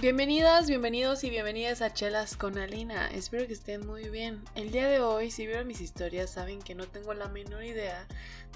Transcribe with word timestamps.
Bienvenidas, 0.00 0.68
bienvenidos 0.68 1.24
y 1.24 1.30
bienvenidas 1.30 1.82
a 1.82 1.92
Chelas 1.92 2.36
con 2.36 2.56
Alina. 2.56 3.08
Espero 3.08 3.48
que 3.48 3.52
estén 3.52 3.84
muy 3.84 4.08
bien. 4.10 4.44
El 4.54 4.70
día 4.70 4.86
de 4.86 5.00
hoy, 5.00 5.32
si 5.32 5.44
vieron 5.44 5.66
mis 5.66 5.80
historias, 5.80 6.30
saben 6.30 6.62
que 6.62 6.76
no 6.76 6.86
tengo 6.86 7.14
la 7.14 7.26
menor 7.26 7.64
idea 7.64 8.06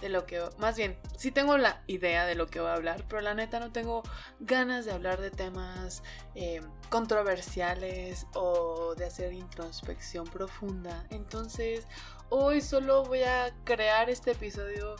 de 0.01 0.09
lo 0.09 0.25
que... 0.25 0.41
Más 0.59 0.77
bien, 0.77 0.97
sí 1.17 1.33
tengo 1.33 1.59
la 1.59 1.83
idea 1.89 2.27
de 2.27 2.37
lo 2.37 2.47
que 2.47 2.61
voy 2.61 2.69
a 2.69 2.75
hablar, 2.75 3.05
pero 3.09 3.23
la 3.23 3.35
neta 3.35 3.59
no 3.59 3.73
tengo 3.73 4.05
ganas 4.39 4.85
de 4.85 4.93
hablar 4.93 5.21
de 5.21 5.33
temas 5.33 6.05
eh, 6.37 6.61
controversiales 6.91 8.25
o 8.35 8.95
de 8.95 9.07
hacer 9.07 9.33
introspección 9.33 10.29
profunda. 10.29 11.05
Entonces, 11.11 11.89
hoy 12.29 12.61
solo 12.61 13.05
voy 13.05 13.25
a 13.25 13.53
crear 13.65 14.11
este 14.11 14.31
episodio 14.31 14.95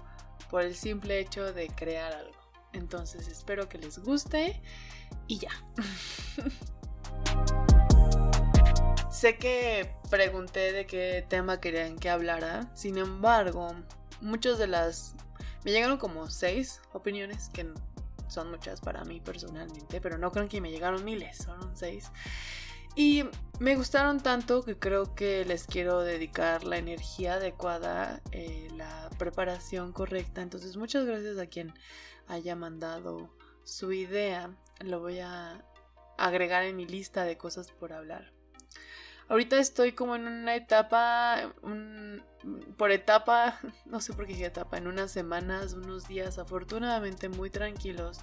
por 0.51 0.63
el 0.63 0.75
simple 0.75 1.21
hecho 1.21 1.53
de 1.53 1.69
crear 1.69 2.13
algo. 2.13 2.42
Entonces, 2.73 3.29
espero 3.29 3.69
que 3.69 3.79
les 3.79 3.99
guste 3.99 4.61
y 5.27 5.39
ya. 5.39 5.51
sé 9.11 9.39
que 9.39 9.95
pregunté 10.11 10.73
de 10.73 10.87
qué 10.87 11.25
tema 11.29 11.61
querían 11.61 11.97
que 11.97 12.11
hablara, 12.11 12.71
sin 12.75 12.99
embargo, 12.99 13.75
muchas 14.21 14.59
de 14.59 14.67
las... 14.67 15.15
Me 15.65 15.71
llegaron 15.71 15.97
como 15.97 16.29
seis 16.29 16.81
opiniones, 16.93 17.49
que 17.51 17.73
son 18.27 18.51
muchas 18.51 18.81
para 18.81 19.05
mí 19.05 19.21
personalmente, 19.21 20.01
pero 20.01 20.19
no 20.19 20.33
creo 20.33 20.49
que 20.49 20.61
me 20.61 20.71
llegaron 20.71 21.05
miles, 21.05 21.37
son 21.37 21.77
seis. 21.77 22.11
Y 22.95 23.25
me 23.59 23.77
gustaron 23.77 24.21
tanto 24.21 24.63
que 24.63 24.79
creo 24.79 25.15
que 25.15 25.45
les 25.45 25.67
quiero 25.67 26.01
dedicar 26.01 26.65
la 26.65 26.77
energía 26.77 27.35
adecuada, 27.35 28.21
eh, 28.33 28.69
la 28.77 29.09
preparación 29.19 29.93
correcta. 29.93 30.43
Entonces 30.43 30.77
muchas 30.77 31.07
gracias 31.07 31.39
a 31.39 31.47
quien 31.47 31.73
haya 32.29 32.57
mandado 32.57 33.31
su 33.65 33.93
idea. 33.93 34.51
Lo 34.81 35.01
voy 35.01 35.21
a 35.21 35.65
agregar 36.19 36.65
en 36.65 36.77
mi 36.77 36.87
lista 36.87 37.25
de 37.25 37.39
cosas 37.39 37.71
por 37.71 37.93
hablar. 37.93 38.33
Ahorita 39.29 39.59
estoy 39.59 39.93
como 39.93 40.15
en 40.15 40.27
una 40.27 40.57
etapa, 40.57 41.55
por 42.77 42.91
etapa, 42.91 43.59
no 43.87 44.01
sé 44.01 44.13
por 44.13 44.27
qué 44.27 44.45
etapa, 44.45 44.77
en 44.77 44.87
unas 44.87 45.11
semanas, 45.11 45.73
unos 45.73 46.07
días 46.07 46.39
afortunadamente 46.39 47.29
muy 47.29 47.49
tranquilos. 47.49 48.21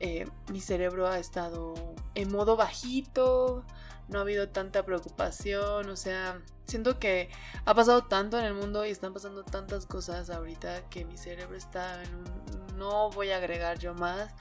Eh, 0.00 0.26
mi 0.50 0.60
cerebro 0.60 1.06
ha 1.06 1.18
estado 1.18 1.74
en 2.14 2.30
modo 2.30 2.56
bajito, 2.56 3.64
no 4.12 4.18
ha 4.18 4.22
habido 4.22 4.48
tanta 4.48 4.84
preocupación, 4.84 5.88
o 5.88 5.96
sea, 5.96 6.40
siento 6.66 6.98
que 6.98 7.30
ha 7.64 7.74
pasado 7.74 8.04
tanto 8.04 8.38
en 8.38 8.44
el 8.44 8.54
mundo 8.54 8.84
y 8.84 8.90
están 8.90 9.12
pasando 9.12 9.44
tantas 9.44 9.86
cosas 9.86 10.30
ahorita 10.30 10.88
que 10.90 11.04
mi 11.04 11.16
cerebro 11.16 11.56
está 11.56 12.02
en 12.02 12.14
un... 12.14 12.78
no 12.78 13.10
voy 13.10 13.30
a 13.30 13.38
agregar 13.38 13.78
yo 13.78 13.94
más 13.94 14.32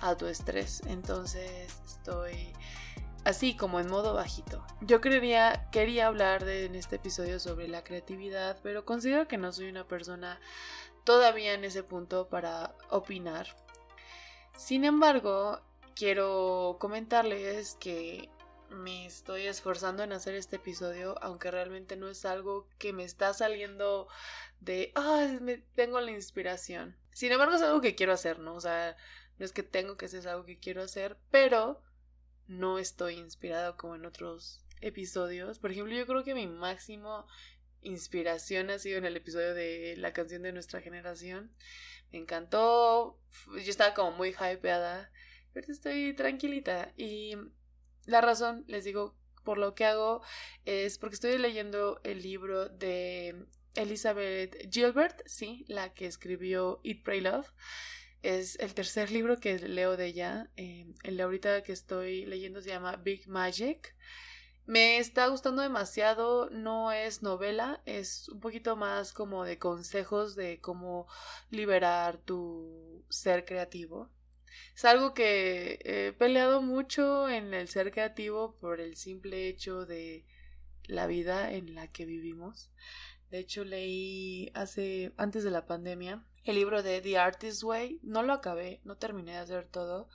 a 0.00 0.16
tu 0.16 0.26
estrés, 0.26 0.82
entonces 0.86 1.80
estoy 1.84 2.52
así 3.24 3.56
como 3.56 3.80
en 3.80 3.88
modo 3.88 4.14
bajito. 4.14 4.64
Yo 4.80 5.00
quería, 5.00 5.68
quería 5.72 6.06
hablar 6.06 6.44
de, 6.44 6.66
en 6.66 6.76
este 6.76 6.96
episodio 6.96 7.40
sobre 7.40 7.66
la 7.66 7.82
creatividad, 7.82 8.58
pero 8.62 8.84
considero 8.84 9.26
que 9.26 9.36
no 9.36 9.52
soy 9.52 9.68
una 9.68 9.84
persona 9.84 10.38
todavía 11.02 11.54
en 11.54 11.64
ese 11.64 11.82
punto 11.82 12.28
para 12.28 12.74
opinar. 12.88 13.48
Sin 14.56 14.84
embargo, 14.84 15.60
quiero 15.96 16.76
comentarles 16.78 17.76
que 17.80 18.30
me 18.70 19.06
estoy 19.06 19.46
esforzando 19.46 20.02
en 20.02 20.12
hacer 20.12 20.34
este 20.34 20.56
episodio, 20.56 21.16
aunque 21.22 21.50
realmente 21.50 21.96
no 21.96 22.08
es 22.08 22.24
algo 22.24 22.68
que 22.78 22.92
me 22.92 23.04
está 23.04 23.32
saliendo 23.34 24.08
de, 24.60 24.92
ah, 24.94 25.38
tengo 25.74 26.00
la 26.00 26.10
inspiración. 26.10 26.96
Sin 27.12 27.32
embargo, 27.32 27.54
es 27.54 27.62
algo 27.62 27.80
que 27.80 27.94
quiero 27.94 28.12
hacer, 28.12 28.38
¿no? 28.38 28.54
O 28.54 28.60
sea, 28.60 28.96
no 29.38 29.44
es 29.44 29.52
que 29.52 29.62
tengo 29.62 29.96
que 29.96 30.06
hacer 30.06 30.26
algo 30.28 30.44
que 30.44 30.58
quiero 30.58 30.82
hacer, 30.82 31.16
pero 31.30 31.82
no 32.46 32.78
estoy 32.78 33.14
inspirado 33.14 33.76
como 33.76 33.94
en 33.94 34.06
otros 34.06 34.64
episodios. 34.80 35.58
Por 35.58 35.70
ejemplo, 35.72 35.94
yo 35.94 36.06
creo 36.06 36.24
que 36.24 36.34
mi 36.34 36.46
máximo 36.46 37.26
inspiración 37.82 38.70
ha 38.70 38.78
sido 38.78 38.98
en 38.98 39.04
el 39.04 39.16
episodio 39.16 39.54
de 39.54 39.94
la 39.96 40.12
canción 40.12 40.42
de 40.42 40.52
nuestra 40.52 40.80
generación. 40.80 41.50
Me 42.12 42.18
encantó, 42.18 43.18
yo 43.46 43.70
estaba 43.70 43.94
como 43.94 44.12
muy 44.12 44.30
hypeada, 44.30 45.10
pero 45.52 45.72
estoy 45.72 46.14
tranquilita 46.14 46.92
y 46.96 47.36
la 48.06 48.20
razón, 48.20 48.64
les 48.68 48.84
digo, 48.84 49.14
por 49.44 49.58
lo 49.58 49.74
que 49.74 49.84
hago 49.84 50.22
es 50.64 50.98
porque 50.98 51.14
estoy 51.14 51.38
leyendo 51.38 52.00
el 52.04 52.22
libro 52.22 52.68
de 52.68 53.46
Elizabeth 53.74 54.72
Gilbert, 54.72 55.22
sí, 55.26 55.64
la 55.68 55.92
que 55.94 56.06
escribió 56.06 56.80
Eat, 56.82 57.02
Pray, 57.02 57.20
Love. 57.20 57.52
Es 58.22 58.58
el 58.58 58.74
tercer 58.74 59.10
libro 59.10 59.38
que 59.38 59.58
leo 59.58 59.96
de 59.96 60.06
ella. 60.06 60.50
Eh, 60.56 60.86
el 61.04 61.20
ahorita 61.20 61.62
que 61.62 61.72
estoy 61.72 62.26
leyendo 62.26 62.60
se 62.60 62.70
llama 62.70 62.96
Big 62.96 63.28
Magic. 63.28 63.94
Me 64.64 64.98
está 64.98 65.28
gustando 65.28 65.62
demasiado, 65.62 66.50
no 66.50 66.90
es 66.90 67.22
novela, 67.22 67.82
es 67.86 68.28
un 68.30 68.40
poquito 68.40 68.74
más 68.74 69.12
como 69.12 69.44
de 69.44 69.60
consejos 69.60 70.34
de 70.34 70.60
cómo 70.60 71.06
liberar 71.50 72.18
tu 72.18 73.04
ser 73.08 73.44
creativo. 73.44 74.10
Es 74.74 74.84
algo 74.84 75.14
que 75.14 75.78
he 75.84 76.12
peleado 76.12 76.62
mucho 76.62 77.28
en 77.28 77.54
el 77.54 77.68
ser 77.68 77.92
creativo 77.92 78.56
por 78.60 78.80
el 78.80 78.96
simple 78.96 79.48
hecho 79.48 79.86
de 79.86 80.24
la 80.84 81.06
vida 81.06 81.52
en 81.52 81.74
la 81.74 81.88
que 81.88 82.04
vivimos. 82.04 82.70
De 83.30 83.38
hecho, 83.38 83.64
leí 83.64 84.50
hace 84.54 85.12
antes 85.16 85.44
de 85.44 85.50
la 85.50 85.66
pandemia 85.66 86.24
el 86.44 86.56
libro 86.56 86.82
de 86.82 87.00
The 87.00 87.18
Artist 87.18 87.62
Way. 87.62 88.00
No 88.02 88.22
lo 88.22 88.32
acabé, 88.32 88.80
no 88.84 88.96
terminé 88.96 89.32
de 89.32 89.38
hacer 89.38 89.66
todo 89.66 90.08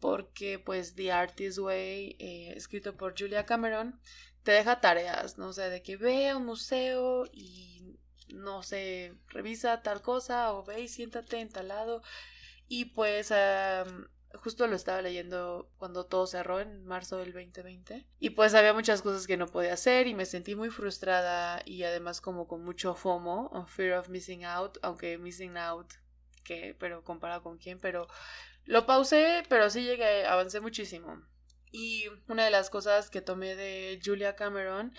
porque 0.00 0.58
pues 0.58 0.94
The 0.94 1.12
Artist 1.12 1.58
Way, 1.58 2.16
eh, 2.18 2.52
escrito 2.56 2.96
por 2.96 3.18
Julia 3.18 3.46
Cameron, 3.46 4.00
te 4.42 4.52
deja 4.52 4.80
tareas, 4.80 5.38
¿no? 5.38 5.52
Sea, 5.52 5.68
de 5.68 5.82
que 5.82 5.96
ve 5.96 6.34
un 6.34 6.46
museo 6.46 7.24
y 7.32 7.96
no 8.28 8.62
sé, 8.62 9.14
revisa 9.28 9.82
tal 9.82 10.02
cosa 10.02 10.52
o 10.52 10.64
ve 10.64 10.82
y 10.82 10.88
siéntate 10.88 11.40
en 11.40 11.48
tal 11.48 11.68
lado 11.68 12.02
y 12.68 12.86
pues 12.86 13.32
justo 14.34 14.66
lo 14.66 14.76
estaba 14.76 15.02
leyendo 15.02 15.70
cuando 15.78 16.06
todo 16.06 16.26
cerró 16.26 16.60
en 16.60 16.84
marzo 16.84 17.18
del 17.18 17.32
2020. 17.32 18.06
Y 18.20 18.30
pues 18.30 18.54
había 18.54 18.72
muchas 18.72 19.02
cosas 19.02 19.26
que 19.26 19.36
no 19.36 19.46
podía 19.46 19.72
hacer 19.74 20.06
y 20.06 20.14
me 20.14 20.26
sentí 20.26 20.54
muy 20.54 20.70
frustrada 20.70 21.62
y 21.64 21.82
además 21.82 22.20
como 22.20 22.46
con 22.46 22.64
mucho 22.64 22.94
FOMO, 22.94 23.66
Fear 23.66 23.98
of 23.98 24.08
Missing 24.08 24.44
Out, 24.44 24.78
aunque 24.82 25.18
Missing 25.18 25.56
Out, 25.56 25.94
que, 26.44 26.76
pero 26.78 27.02
comparado 27.02 27.42
con 27.42 27.58
quién, 27.58 27.78
pero 27.78 28.06
lo 28.64 28.86
pausé, 28.86 29.42
pero 29.48 29.70
sí 29.70 29.82
llegué, 29.82 30.26
avancé 30.26 30.60
muchísimo. 30.60 31.22
Y 31.70 32.04
una 32.28 32.44
de 32.44 32.50
las 32.50 32.70
cosas 32.70 33.10
que 33.10 33.20
tomé 33.20 33.54
de 33.54 34.00
Julia 34.02 34.36
Cameron 34.36 34.94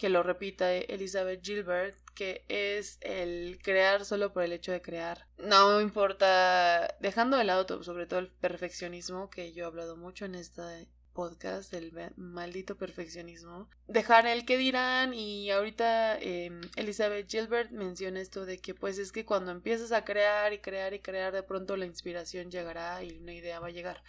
que 0.00 0.08
lo 0.08 0.22
repita 0.22 0.72
Elizabeth 0.72 1.44
Gilbert, 1.44 1.94
que 2.14 2.46
es 2.48 2.96
el 3.02 3.58
crear 3.62 4.06
solo 4.06 4.32
por 4.32 4.42
el 4.42 4.54
hecho 4.54 4.72
de 4.72 4.80
crear. 4.80 5.26
No 5.36 5.78
importa, 5.78 6.96
dejando 7.00 7.36
de 7.36 7.44
lado 7.44 7.82
sobre 7.82 8.06
todo 8.06 8.20
el 8.20 8.30
perfeccionismo, 8.30 9.28
que 9.28 9.52
yo 9.52 9.64
he 9.64 9.66
hablado 9.66 9.98
mucho 9.98 10.24
en 10.24 10.36
esta 10.36 10.80
podcast 11.20 11.70
del 11.70 11.92
maldito 12.16 12.78
perfeccionismo. 12.78 13.68
Dejar 13.88 14.26
el 14.26 14.46
que 14.46 14.56
dirán 14.56 15.12
y 15.12 15.50
ahorita 15.50 16.18
em, 16.18 16.62
Elizabeth 16.76 17.30
Gilbert 17.30 17.70
menciona 17.72 18.22
esto 18.22 18.46
de 18.46 18.56
que 18.58 18.74
pues 18.74 18.96
es 18.96 19.12
que 19.12 19.26
cuando 19.26 19.50
empiezas 19.50 19.92
a 19.92 20.02
crear 20.02 20.54
y 20.54 20.60
crear 20.60 20.94
y 20.94 21.00
crear 21.00 21.34
de 21.34 21.42
pronto 21.42 21.76
la 21.76 21.84
inspiración 21.84 22.50
llegará 22.50 23.04
y 23.04 23.18
una 23.18 23.34
idea 23.34 23.60
va 23.60 23.66
a 23.66 23.70
llegar. 23.70 24.02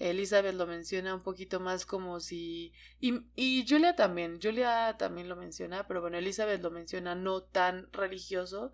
Elizabeth 0.00 0.56
lo 0.56 0.66
menciona 0.66 1.14
un 1.14 1.22
poquito 1.22 1.60
más 1.60 1.86
como 1.86 2.18
si... 2.18 2.72
Y, 2.98 3.20
y 3.36 3.64
Julia 3.68 3.94
también, 3.94 4.40
Julia 4.42 4.96
también 4.98 5.28
lo 5.28 5.36
menciona, 5.36 5.86
pero 5.86 6.00
bueno, 6.00 6.18
Elizabeth 6.18 6.60
lo 6.60 6.72
menciona 6.72 7.14
no 7.14 7.44
tan 7.44 7.92
religioso 7.92 8.72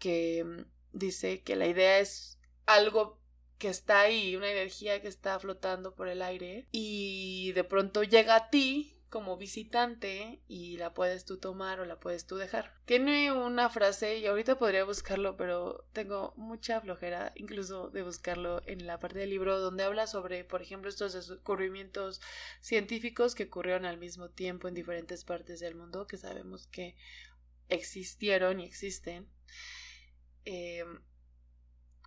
que 0.00 0.40
em, 0.40 0.64
dice 0.90 1.44
que 1.44 1.54
la 1.54 1.68
idea 1.68 2.00
es 2.00 2.40
algo 2.66 3.23
que 3.58 3.68
está 3.68 4.00
ahí, 4.00 4.36
una 4.36 4.50
energía 4.50 5.00
que 5.00 5.08
está 5.08 5.38
flotando 5.38 5.94
por 5.94 6.08
el 6.08 6.22
aire 6.22 6.66
y 6.72 7.52
de 7.52 7.64
pronto 7.64 8.02
llega 8.02 8.36
a 8.36 8.50
ti 8.50 8.94
como 9.14 9.36
visitante 9.36 10.40
y 10.48 10.76
la 10.76 10.92
puedes 10.92 11.24
tú 11.24 11.36
tomar 11.36 11.78
o 11.78 11.84
la 11.84 12.00
puedes 12.00 12.26
tú 12.26 12.34
dejar. 12.34 12.74
Tiene 12.84 13.30
una 13.30 13.70
frase 13.70 14.18
y 14.18 14.26
ahorita 14.26 14.58
podría 14.58 14.82
buscarlo, 14.82 15.36
pero 15.36 15.84
tengo 15.92 16.34
mucha 16.36 16.80
flojera 16.80 17.30
incluso 17.36 17.90
de 17.90 18.02
buscarlo 18.02 18.60
en 18.66 18.88
la 18.88 18.98
parte 18.98 19.20
del 19.20 19.30
libro 19.30 19.60
donde 19.60 19.84
habla 19.84 20.08
sobre, 20.08 20.42
por 20.42 20.62
ejemplo, 20.62 20.90
estos 20.90 21.12
descubrimientos 21.12 22.20
científicos 22.60 23.36
que 23.36 23.44
ocurrieron 23.44 23.84
al 23.84 23.98
mismo 23.98 24.30
tiempo 24.30 24.66
en 24.66 24.74
diferentes 24.74 25.22
partes 25.22 25.60
del 25.60 25.76
mundo 25.76 26.08
que 26.08 26.16
sabemos 26.16 26.66
que 26.66 26.96
existieron 27.68 28.58
y 28.58 28.64
existen. 28.64 29.28
Eh, 30.44 30.84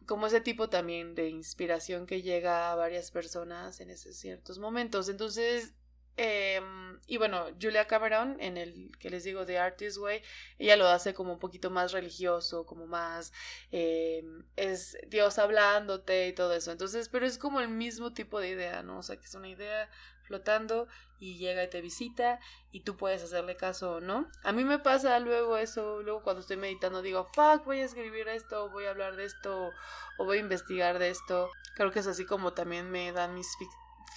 como 0.08 0.28
ese 0.28 0.42
tipo 0.42 0.70
también 0.70 1.14
de 1.16 1.30
inspiración 1.30 2.08
que 2.08 2.22
llega 2.22 2.72
a 2.72 2.76
varias 2.76 3.12
personas 3.12 3.80
en 3.82 3.92
esos 3.92 4.16
ciertos 4.16 4.58
momentos. 4.58 5.10
Entonces, 5.10 5.74
Em, 6.20 7.00
y 7.06 7.18
bueno, 7.18 7.46
Julia 7.62 7.86
Cameron, 7.86 8.38
en 8.40 8.58
el 8.58 8.92
que 8.98 9.12
les 9.12 9.24
digo 9.24 9.46
The 9.46 9.60
Artist 9.60 9.98
Way, 10.00 10.24
ella 10.58 10.76
lo 10.76 10.88
hace 10.88 11.14
como 11.14 11.32
un 11.34 11.40
poquito 11.40 11.70
más 11.70 11.92
religioso, 11.92 12.66
como 12.66 12.88
más 12.88 13.32
em, 13.72 14.44
es 14.56 14.98
Dios 15.08 15.38
hablándote 15.38 16.28
y 16.30 16.34
todo 16.34 16.54
eso. 16.54 16.72
Entonces, 16.72 17.08
pero 17.10 17.26
es 17.28 17.38
como 17.38 17.60
el 17.60 17.70
mismo 17.70 18.14
tipo 18.14 18.40
de 18.40 18.50
idea, 18.50 18.82
¿no? 18.82 19.00
O 19.00 19.04
sea, 19.04 19.18
que 19.18 19.26
es 19.26 19.36
una 19.36 19.48
idea 19.48 19.90
flotando 20.28 20.88
y 21.20 21.38
llega 21.38 21.64
y 21.64 21.70
te 21.70 21.82
visita 21.82 22.40
y 22.72 22.82
tú 22.82 22.98
puedes 22.98 23.24
hacerle 23.24 23.56
caso 23.56 23.96
o 23.96 24.02
no. 24.02 24.30
A 24.44 24.52
mí 24.52 24.64
me 24.64 24.80
pasa 24.80 25.20
luego 25.20 25.58
eso, 25.58 26.04
luego 26.04 26.22
cuando 26.22 26.42
estoy 26.42 26.58
meditando 26.58 27.02
digo, 27.02 27.26
fuck, 27.34 27.66
voy 27.66 27.80
a 27.80 27.86
escribir 27.86 28.28
esto, 28.28 28.70
voy 28.70 28.86
a 28.86 28.92
hablar 28.92 29.16
de 29.16 29.26
esto 29.26 29.72
o 30.18 30.26
voy 30.26 30.38
a 30.38 30.42
investigar 30.42 31.00
de 31.00 31.10
esto. 31.10 31.50
Creo 31.76 31.92
que 31.92 32.00
es 32.00 32.08
así 32.08 32.26
como 32.26 32.54
también 32.54 32.92
me 32.92 33.12
dan 33.12 33.34
mis 33.34 33.48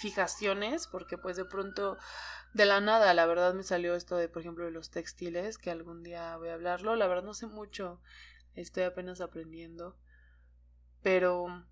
fijaciones, 0.01 0.87
porque 0.87 1.19
pues 1.19 1.37
de 1.37 1.45
pronto 1.45 1.97
de 2.53 2.67
la 2.67 2.81
nada, 2.81 3.15
la 3.15 3.27
verdad 3.27 3.55
me 3.55 3.63
salió 3.63 3.95
esto 3.95 4.17
de, 4.17 4.29
por 4.29 4.43
ejemplo, 4.43 4.65
de 4.65 4.71
los 4.71 4.91
textiles, 4.91 5.59
que 5.59 5.71
algún 5.71 6.03
día 6.03 6.37
voy 6.37 6.49
a 6.49 6.55
hablarlo. 6.55 6.97
La 6.97 7.07
verdad 7.07 7.23
no 7.23 7.35
sé 7.35 7.47
mucho, 7.47 8.01
estoy 8.55 8.85
apenas 8.85 9.21
aprendiendo. 9.21 9.97
Pero 11.03 11.65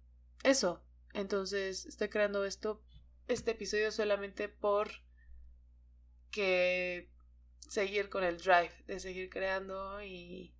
eso, 0.44 0.82
entonces 1.12 1.86
estoy 1.86 2.08
creando 2.08 2.44
esto, 2.44 2.80
este 3.28 3.52
episodio 3.52 3.92
solamente 3.92 4.48
por 4.48 4.90
que 6.30 7.08
seguir 7.68 8.08
con 8.08 8.24
el 8.24 8.38
drive, 8.38 8.72
de 8.86 9.00
seguir 9.00 9.30
creando 9.30 10.02
y, 10.02 10.54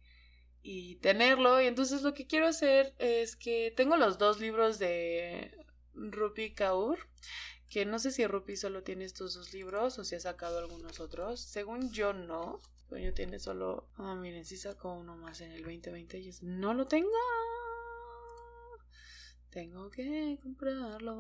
y 0.63 0.97
tenerlo. 0.97 1.61
Y 1.61 1.67
entonces 1.67 2.03
lo 2.03 2.15
que 2.15 2.27
quiero 2.27 2.47
hacer 2.47 2.95
es 2.99 3.37
que 3.37 3.73
tengo 3.77 3.97
los 3.97 4.19
dos 4.19 4.41
libros 4.41 4.79
de 4.79 5.57
Rupi 5.95 6.55
Kaur, 6.55 6.99
que 7.69 7.85
no 7.85 7.99
sé 7.99 8.11
si 8.11 8.27
Rupi 8.27 8.57
solo 8.57 8.83
tiene 8.83 9.05
estos 9.05 9.35
dos 9.35 9.53
libros 9.53 9.99
o 9.99 10.05
si 10.05 10.15
ha 10.15 10.21
sacado 10.21 10.59
algunos 10.59 11.01
otros. 11.01 11.41
Según 11.41 11.91
yo 11.93 12.13
no. 12.13 12.61
Yo 12.91 13.13
tiene 13.13 13.39
solo... 13.39 13.91
Ah, 13.97 14.15
miren, 14.15 14.47
sí 14.47 14.57
sacó 14.57 14.95
uno 14.95 15.15
más 15.15 15.43
en 15.43 15.53
el 15.53 15.63
2020 15.63 16.19
y 16.19 16.33
no 16.41 16.73
lo 16.73 16.87
tengo. 16.87 17.11
Tengo 19.59 19.91
que 19.91 20.39
comprarlo 20.41 21.19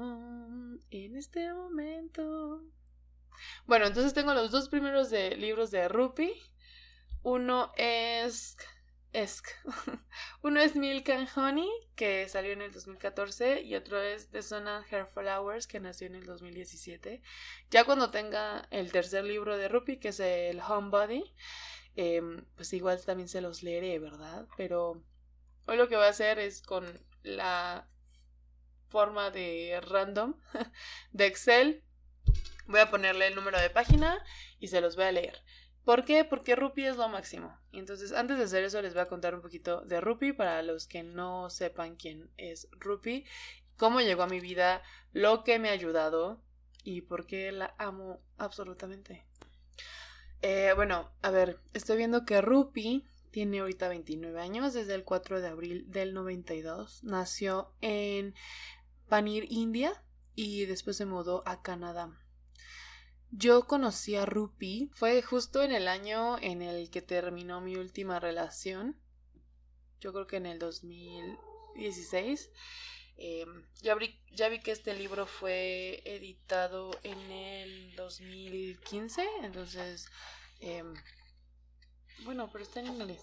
en 0.90 1.17
este 1.17 1.52
momento. 1.52 2.62
Bueno, 3.67 3.87
entonces 3.87 4.14
tengo 4.14 4.32
los 4.32 4.52
dos 4.52 4.69
primeros 4.69 5.11
de 5.11 5.35
libros 5.35 5.73
de 5.73 5.88
Rupi. 5.88 6.32
Uno 7.25 7.73
es 7.76 8.56
es 9.12 9.43
Uno 10.43 10.61
es 10.61 10.76
Milk 10.76 11.08
and 11.08 11.29
Honey, 11.35 11.69
que 11.96 12.29
salió 12.29 12.52
en 12.52 12.62
el 12.62 12.70
2014, 12.70 13.62
y 13.62 13.75
otro 13.75 14.00
es 14.00 14.31
The 14.31 14.43
Sun 14.43 14.69
and 14.69 14.87
Hair 14.88 15.06
Flowers, 15.06 15.67
que 15.67 15.81
nació 15.81 16.06
en 16.06 16.14
el 16.14 16.25
2017. 16.25 17.20
Ya 17.73 17.82
cuando 17.82 18.12
tenga 18.12 18.69
el 18.70 18.93
tercer 18.93 19.25
libro 19.25 19.58
de 19.58 19.67
Rupi, 19.67 19.99
que 19.99 20.11
es 20.11 20.20
el 20.20 20.61
Homebody, 20.61 21.25
em, 21.96 22.44
pues 22.55 22.73
igual 22.73 23.05
también 23.05 23.29
se 23.29 23.41
los 23.41 23.64
leeré, 23.64 23.99
¿verdad? 23.99 24.46
Pero 24.56 25.02
hoy 25.67 25.76
lo 25.76 25.88
que 25.88 25.96
voy 25.96 26.05
a 26.05 26.11
hacer 26.11 26.38
es 26.38 26.62
con 26.62 26.87
la 27.25 27.88
forma 28.88 29.31
de 29.31 29.81
random 29.88 30.35
de 31.12 31.26
Excel. 31.26 31.82
Voy 32.67 32.81
a 32.81 32.90
ponerle 32.90 33.29
el 33.29 33.35
número 33.35 33.58
de 33.61 33.70
página 33.70 34.23
y 34.58 34.69
se 34.69 34.81
los 34.81 34.96
voy 34.96 35.06
a 35.06 35.12
leer. 35.12 35.43
¿Por 35.85 36.05
qué? 36.05 36.25
Porque 36.25 36.55
Rupi 36.55 36.85
es 36.85 36.99
lo 36.99 37.08
máximo. 37.08 37.58
Entonces, 37.73 38.12
antes 38.12 38.37
de 38.37 38.44
hacer 38.44 38.62
eso, 38.62 38.82
les 38.82 38.93
voy 38.93 39.02
a 39.02 39.08
contar 39.08 39.35
un 39.35 39.40
poquito 39.40 39.81
de 39.82 40.02
Rupi 40.02 40.32
para 40.32 40.62
los 40.62 40.87
que 40.87 41.02
no 41.02 41.49
sepan 41.49 41.96
quién 41.96 42.31
es 42.37 42.69
Rupi, 42.73 43.25
cómo 43.79 44.00
llegó 44.02 44.25
a 44.25 44.29
mi 44.29 44.38
vida, 44.38 44.82
lo 45.12 45.44
que 45.44 45.58
me 45.58 45.70
ha 45.70 45.73
ayudado 45.73 46.43
y 46.84 47.00
por 47.00 47.26
qué 47.26 47.52
la 47.52 47.75
amo 47.79 48.20
absolutamente. 48.37 49.25
Eh, 50.43 50.73
bueno, 50.76 51.11
a 51.23 51.31
ver, 51.31 51.58
estoy 51.73 51.96
viendo 51.96 52.26
que 52.26 52.43
Rupi 52.43 53.06
tiene 53.31 53.61
ahorita 53.61 53.88
29 53.88 54.41
años, 54.41 54.75
desde 54.75 54.94
el 54.94 55.05
4 55.05 55.41
de 55.41 55.49
abril 55.49 55.91
del 55.91 56.14
92. 56.14 57.02
Nació 57.05 57.73
en 57.81 58.34
Panir, 59.08 59.46
India, 59.50 60.02
y 60.34 60.66
después 60.66 60.96
se 60.96 61.06
mudó 61.06 61.43
a 61.46 61.62
Canadá. 61.62 62.16
Yo 63.31 63.66
conocí 63.66 64.14
a 64.14 64.25
Rupi, 64.25 64.90
fue 64.94 65.20
justo 65.22 65.62
en 65.62 65.72
el 65.72 65.88
año 65.88 66.38
en 66.38 66.62
el 66.62 66.90
que 66.90 67.02
terminó 67.02 67.60
mi 67.60 67.76
última 67.76 68.20
relación, 68.20 68.96
yo 70.00 70.12
creo 70.12 70.26
que 70.26 70.37
en 70.37 70.46
el 70.46 70.58
2016. 70.58 72.50
Em, 73.20 73.66
ya, 73.82 73.96
vi, 73.96 74.16
que 74.62 74.70
este 74.70 74.94
libro 74.94 75.26
fue 75.26 76.02
editado 76.05 76.93
en 77.02 77.19
el 77.32 77.96
2015, 77.96 79.26
entonces, 79.43 80.08
em, 80.60 80.94
bueno, 82.25 82.49
pero 82.52 82.62
está 82.62 82.78
en 82.78 82.87
inglés. 82.87 83.22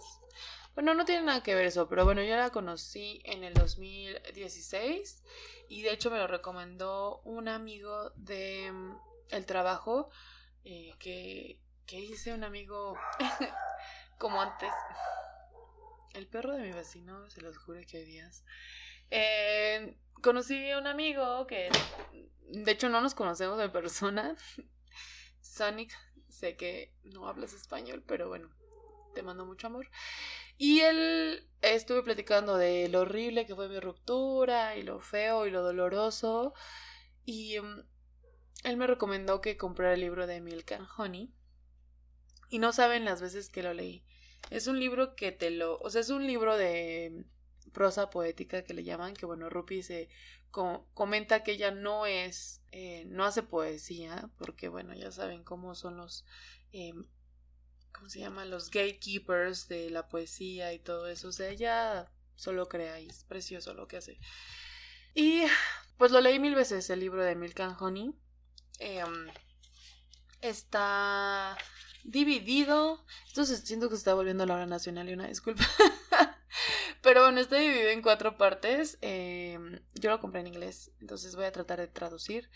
Bueno, 0.75 0.93
no 0.93 1.05
tiene 1.05 1.23
nada 1.23 1.41
que 1.41 1.55
ver 1.55 1.67
eso, 1.67 1.87
pero 1.87 2.03
bueno, 2.03 2.21
yo 2.21 2.35
la 2.35 2.49
conocí 2.49 3.21
en 3.23 3.45
el 3.45 3.53
2016 3.53 5.23
y 5.69 5.81
de 5.83 5.93
hecho 5.93 6.11
me 6.11 6.17
lo 6.17 6.27
recomendó 6.27 7.21
un 7.23 7.47
amigo 7.47 8.09
de 8.17 8.73
el 9.29 9.45
trabajo 9.45 10.09
eh, 10.65 10.93
que, 10.99 11.61
que 11.85 11.99
hice 12.01 12.33
un 12.33 12.43
amigo 12.43 12.97
como 14.19 14.41
antes. 14.41 14.69
El 16.13 16.27
perro 16.27 16.51
de 16.51 16.63
mi 16.63 16.73
vecino, 16.73 17.29
se 17.29 17.39
los 17.39 17.57
juro 17.57 17.79
que 17.89 17.99
hay 17.99 18.05
días. 18.05 18.43
Eh, 19.11 19.97
conocí 20.21 20.71
a 20.71 20.77
un 20.77 20.87
amigo 20.87 21.47
que 21.47 21.69
de 22.49 22.71
hecho 22.71 22.89
no 22.89 22.99
nos 22.99 23.15
conocemos 23.15 23.57
de 23.59 23.69
persona. 23.69 24.35
Sonic, 25.39 25.93
sé 26.27 26.57
que 26.57 26.91
no 27.03 27.29
hablas 27.29 27.53
español, 27.53 28.03
pero 28.05 28.27
bueno, 28.27 28.49
te 29.15 29.23
mando 29.23 29.47
mucho 29.47 29.67
amor. 29.67 29.89
Y 30.57 30.81
él 30.81 31.47
estuve 31.61 32.03
platicando 32.03 32.55
de 32.57 32.87
lo 32.89 33.01
horrible 33.01 33.45
que 33.45 33.55
fue 33.55 33.67
mi 33.67 33.79
ruptura 33.79 34.77
y 34.77 34.83
lo 34.83 34.99
feo 34.99 35.47
y 35.47 35.51
lo 35.51 35.63
doloroso. 35.63 36.53
Y 37.25 37.59
mm, 37.59 37.83
él 38.63 38.77
me 38.77 38.87
recomendó 38.87 39.41
que 39.41 39.57
comprara 39.57 39.93
el 39.93 40.01
libro 40.01 40.27
de 40.27 40.41
Milk 40.41 40.71
and 40.73 40.87
Honey. 40.97 41.33
Y 42.49 42.59
no 42.59 42.71
saben 42.71 43.05
las 43.05 43.21
veces 43.21 43.49
que 43.49 43.63
lo 43.63 43.73
leí. 43.73 44.03
Es 44.51 44.67
un 44.67 44.79
libro 44.79 45.15
que 45.15 45.31
te 45.31 45.49
lo. 45.49 45.79
O 45.79 45.89
sea, 45.89 46.01
es 46.01 46.09
un 46.09 46.27
libro 46.27 46.55
de 46.55 47.25
prosa 47.73 48.09
poética 48.09 48.63
que 48.63 48.73
le 48.73 48.83
llaman. 48.83 49.15
Que 49.15 49.25
bueno, 49.25 49.49
Rupi 49.49 49.81
se 49.81 50.09
comenta 50.51 51.43
que 51.43 51.53
ella 51.53 51.71
no 51.71 52.05
es. 52.05 52.61
Eh, 52.71 53.05
no 53.07 53.25
hace 53.25 53.43
poesía. 53.43 54.29
Porque 54.37 54.69
bueno, 54.69 54.93
ya 54.93 55.11
saben 55.11 55.43
cómo 55.43 55.75
son 55.75 55.97
los. 55.97 56.25
Eh, 56.71 56.93
¿Cómo 57.95 58.09
se 58.09 58.19
llaman? 58.19 58.49
Los 58.49 58.69
gatekeepers 58.69 59.69
de 59.69 59.89
la 59.89 60.09
poesía 60.09 60.73
y 60.73 60.79
todo 60.79 61.07
eso. 61.07 61.29
O 61.29 61.31
sea, 61.31 61.49
ella 61.49 62.11
solo 62.35 62.67
crea 62.67 62.99
y 62.99 63.07
es 63.07 63.23
precioso 63.23 63.73
lo 63.73 63.87
que 63.87 63.97
hace. 63.97 64.19
Y 65.13 65.43
pues 65.97 66.11
lo 66.11 66.19
leí 66.19 66.37
mil 66.39 66.55
veces 66.55 66.89
el 66.89 66.99
libro 66.99 67.23
de 67.23 67.35
Milk 67.35 67.57
and 67.61 67.77
Honey. 67.79 68.13
Em, 68.79 69.29
está 70.41 71.57
dividido. 72.03 73.05
Esto 73.27 73.45
siento 73.45 73.87
que 73.87 73.95
se 73.95 73.99
está 73.99 74.13
volviendo 74.13 74.45
la 74.45 74.55
hora 74.55 74.65
nacional 74.65 75.09
y 75.09 75.13
una 75.13 75.27
disculpa. 75.27 75.63
Pero 77.01 77.21
bueno, 77.21 77.39
está 77.39 77.55
dividido 77.57 77.89
en 77.91 78.01
cuatro 78.01 78.37
partes. 78.37 78.97
Em, 79.01 79.79
yo 79.93 80.09
lo 80.09 80.19
compré 80.19 80.41
en 80.41 80.47
inglés, 80.47 80.91
entonces 80.99 81.35
voy 81.35 81.45
a 81.45 81.51
tratar 81.53 81.79
de 81.79 81.87
traducir. 81.87 82.49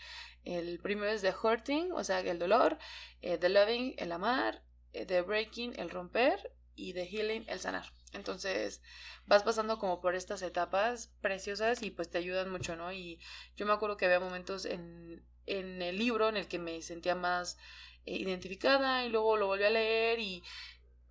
El 0.44 0.80
primero 0.80 1.10
es 1.10 1.22
The 1.22 1.32
Hurting, 1.32 1.92
o 1.92 2.04
sea, 2.04 2.20
el 2.20 2.38
dolor. 2.38 2.76
Eh, 3.22 3.38
the 3.38 3.48
Loving, 3.48 3.94
el 3.96 4.12
amar. 4.12 4.62
Eh, 4.92 5.06
the 5.06 5.22
Breaking, 5.22 5.78
el 5.78 5.90
romper. 5.90 6.52
Y 6.76 6.94
The 6.94 7.04
Healing, 7.04 7.44
el 7.48 7.60
sanar. 7.60 7.92
Entonces 8.12 8.80
vas 9.26 9.42
pasando 9.42 9.78
como 9.78 10.00
por 10.00 10.14
estas 10.14 10.40
etapas 10.40 11.12
preciosas 11.20 11.82
y 11.82 11.90
pues 11.90 12.08
te 12.08 12.16
ayudan 12.18 12.50
mucho, 12.50 12.74
¿no? 12.74 12.90
Y 12.90 13.20
yo 13.54 13.66
me 13.66 13.72
acuerdo 13.72 13.98
que 13.98 14.06
había 14.06 14.18
momentos 14.18 14.64
en, 14.64 15.22
en 15.46 15.82
el 15.82 15.98
libro 15.98 16.28
en 16.28 16.36
el 16.38 16.48
que 16.48 16.58
me 16.58 16.80
sentía 16.80 17.14
más 17.14 17.58
eh, 18.06 18.16
identificada 18.16 19.04
y 19.04 19.10
luego 19.10 19.36
lo 19.36 19.46
volví 19.46 19.64
a 19.64 19.70
leer 19.70 20.20
y 20.20 20.42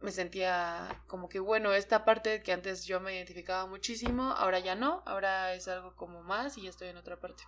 me 0.02 0.12
sentía 0.12 1.04
como 1.08 1.30
que 1.30 1.40
bueno, 1.40 1.74
esta 1.74 2.06
parte 2.06 2.42
que 2.42 2.54
antes 2.54 2.86
yo 2.86 3.00
me 3.00 3.14
identificaba 3.16 3.66
muchísimo, 3.68 4.32
ahora 4.32 4.60
ya 4.60 4.76
no, 4.76 5.04
ahora 5.06 5.54
es 5.54 5.68
algo 5.68 5.96
como 5.96 6.24
más 6.24 6.58
y 6.58 6.64
ya 6.64 6.70
estoy 6.70 6.88
en 6.88 6.98
otra 6.98 7.20
parte. 7.20 7.44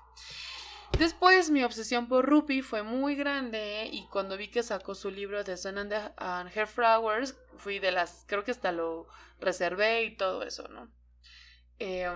Después 0.97 1.49
mi 1.49 1.63
obsesión 1.63 2.07
por 2.07 2.25
Rupi 2.27 2.61
fue 2.61 2.83
muy 2.83 3.15
grande 3.15 3.89
y 3.91 4.07
cuando 4.07 4.37
vi 4.37 4.49
que 4.49 4.63
sacó 4.63 4.93
su 4.93 5.09
libro 5.09 5.43
de 5.43 5.57
Sun 5.57 5.77
and, 5.77 6.51
Her 6.55 6.67
Flowers, 6.67 7.35
fui 7.57 7.79
de 7.79 7.91
las, 7.91 8.23
creo 8.27 8.43
que 8.43 8.51
hasta 8.51 8.71
lo 8.71 9.07
reservé 9.39 10.03
y 10.03 10.15
todo 10.15 10.43
eso, 10.43 10.67
¿no? 10.67 10.91
Eh, 11.79 12.07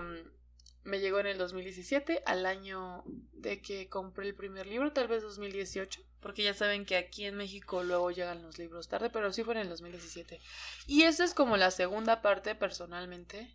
me 0.86 1.00
llegó 1.00 1.18
en 1.18 1.26
el 1.26 1.38
2017, 1.38 2.22
al 2.24 2.46
año 2.46 3.02
de 3.32 3.60
que 3.60 3.88
compré 3.88 4.28
el 4.28 4.34
primer 4.34 4.66
libro, 4.66 4.92
tal 4.92 5.08
vez 5.08 5.22
2018, 5.22 6.00
porque 6.20 6.44
ya 6.44 6.54
saben 6.54 6.86
que 6.86 6.96
aquí 6.96 7.24
en 7.24 7.36
México 7.36 7.82
luego 7.82 8.10
llegan 8.10 8.42
los 8.42 8.58
libros 8.58 8.88
tarde, 8.88 9.10
pero 9.10 9.32
sí 9.32 9.42
fue 9.42 9.54
en 9.54 9.62
el 9.62 9.68
2017. 9.68 10.40
Y 10.86 11.02
esa 11.02 11.24
es 11.24 11.34
como 11.34 11.56
la 11.56 11.70
segunda 11.70 12.22
parte 12.22 12.54
personalmente. 12.54 13.54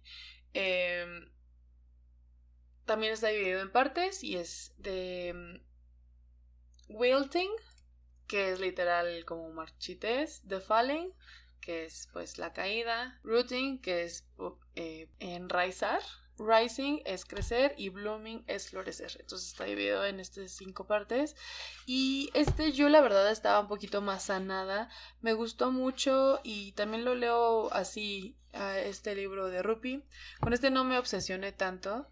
Em, 0.54 1.30
también 2.86 3.14
está 3.14 3.28
dividido 3.28 3.62
en 3.62 3.72
partes 3.72 4.24
y 4.24 4.38
es 4.38 4.74
de 4.78 5.32
um, 5.34 6.96
Wilting, 6.96 7.52
que 8.28 8.52
es 8.52 8.60
literal 8.60 9.26
como 9.26 9.52
marchites, 9.52 10.42
The 10.48 10.60
Falling, 10.60 11.14
que 11.60 11.86
es 11.86 12.10
pues 12.12 12.38
la 12.38 12.54
caída, 12.54 13.20
Rooting, 13.24 13.80
que 13.82 14.04
es 14.04 14.26
eh, 14.76 15.10
enraizar, 15.20 16.02
Rising 16.42 17.02
es 17.06 17.26
crecer 17.26 17.74
y 17.78 17.90
Blooming 17.90 18.44
es 18.48 18.70
florecer. 18.70 19.18
Entonces 19.20 19.50
está 19.50 19.66
dividido 19.66 20.06
en 20.06 20.20
estas 20.20 20.52
cinco 20.52 20.88
partes. 20.88 21.36
Y 21.86 22.30
este 22.34 22.72
yo 22.72 22.90
la 22.90 23.02
verdad 23.02 23.32
estaba 23.32 23.60
un 23.60 23.68
poquito 23.68 24.02
más 24.02 24.24
sanada. 24.24 24.90
Me 25.22 25.34
gustó 25.34 25.72
mucho 25.72 26.40
y 26.44 26.72
también 26.74 27.06
lo 27.06 27.16
leo 27.16 27.72
así 27.74 28.36
este 28.54 29.16
libro 29.16 29.48
de 29.48 29.62
Rupi. 29.62 30.04
Con 30.40 30.54
este 30.54 30.72
no 30.72 30.84
me 30.84 30.98
obsesioné 30.98 31.52
tanto. 31.52 32.08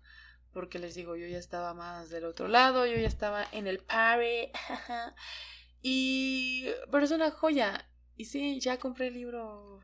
Porque 0.54 0.80
les 0.80 0.96
digo, 0.96 1.16
yo 1.16 1.28
ya 1.28 1.38
estaba 1.38 1.74
más 1.74 2.10
del 2.10 2.26
otro 2.26 2.48
lado, 2.48 2.86
yo 2.86 2.96
ya 2.96 3.08
estaba 3.08 3.46
en 3.52 3.68
el 3.68 3.80
party. 3.80 4.52
y... 5.82 6.66
Pero 6.92 7.06
es 7.06 7.12
una 7.12 7.32
joya. 7.32 7.88
Y 8.18 8.26
sí, 8.26 8.60
ya 8.60 8.78
compré 8.78 9.08
el 9.08 9.14
libro 9.14 9.80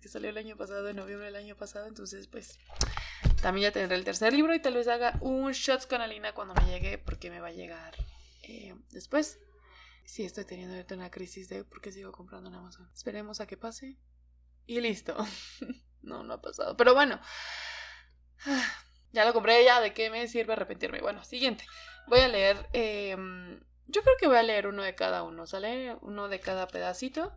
que 0.00 0.08
salió 0.08 0.30
el 0.30 0.38
año 0.38 0.56
pasado, 0.56 0.88
en 0.88 0.96
noviembre 0.96 1.26
del 1.26 1.36
año 1.36 1.56
pasado. 1.56 1.86
Entonces, 1.86 2.26
pues 2.26 2.58
también 3.42 3.64
ya 3.68 3.72
tendré 3.72 3.96
el 3.96 4.04
tercer 4.04 4.32
libro 4.32 4.54
y 4.54 4.60
tal 4.60 4.74
vez 4.74 4.88
haga 4.88 5.18
un 5.20 5.52
shots 5.52 5.86
con 5.86 6.00
Alina 6.00 6.32
cuando 6.32 6.54
me 6.54 6.66
llegue, 6.66 6.98
porque 6.98 7.30
me 7.30 7.40
va 7.40 7.48
a 7.48 7.52
llegar 7.52 7.94
eh, 8.42 8.74
después. 8.90 9.38
Sí, 10.04 10.24
estoy 10.24 10.44
teniendo 10.44 10.94
una 10.94 11.10
crisis 11.10 11.48
de 11.48 11.64
por 11.64 11.80
qué 11.80 11.92
sigo 11.92 12.12
comprando 12.12 12.50
en 12.50 12.56
Amazon. 12.56 12.88
Esperemos 12.94 13.40
a 13.40 13.46
que 13.46 13.56
pase. 13.56 13.96
Y 14.66 14.80
listo. 14.80 15.16
no, 16.02 16.24
no 16.24 16.34
ha 16.34 16.40
pasado. 16.40 16.76
Pero 16.76 16.94
bueno. 16.94 17.20
Ya 19.14 19.24
lo 19.24 19.32
compré, 19.32 19.64
ya. 19.64 19.80
¿De 19.80 19.94
qué 19.94 20.10
me 20.10 20.26
sirve 20.26 20.54
arrepentirme? 20.54 21.00
Bueno, 21.00 21.22
siguiente. 21.22 21.64
Voy 22.08 22.18
a 22.18 22.28
leer. 22.28 22.68
Em, 22.72 23.60
yo 23.86 24.02
creo 24.02 24.16
que 24.18 24.26
voy 24.26 24.36
a 24.36 24.42
leer 24.42 24.66
uno 24.66 24.82
de 24.82 24.96
cada 24.96 25.22
uno. 25.22 25.46
¿Sale? 25.46 25.96
Uno 26.02 26.28
de 26.28 26.40
cada 26.40 26.66
pedacito. 26.66 27.32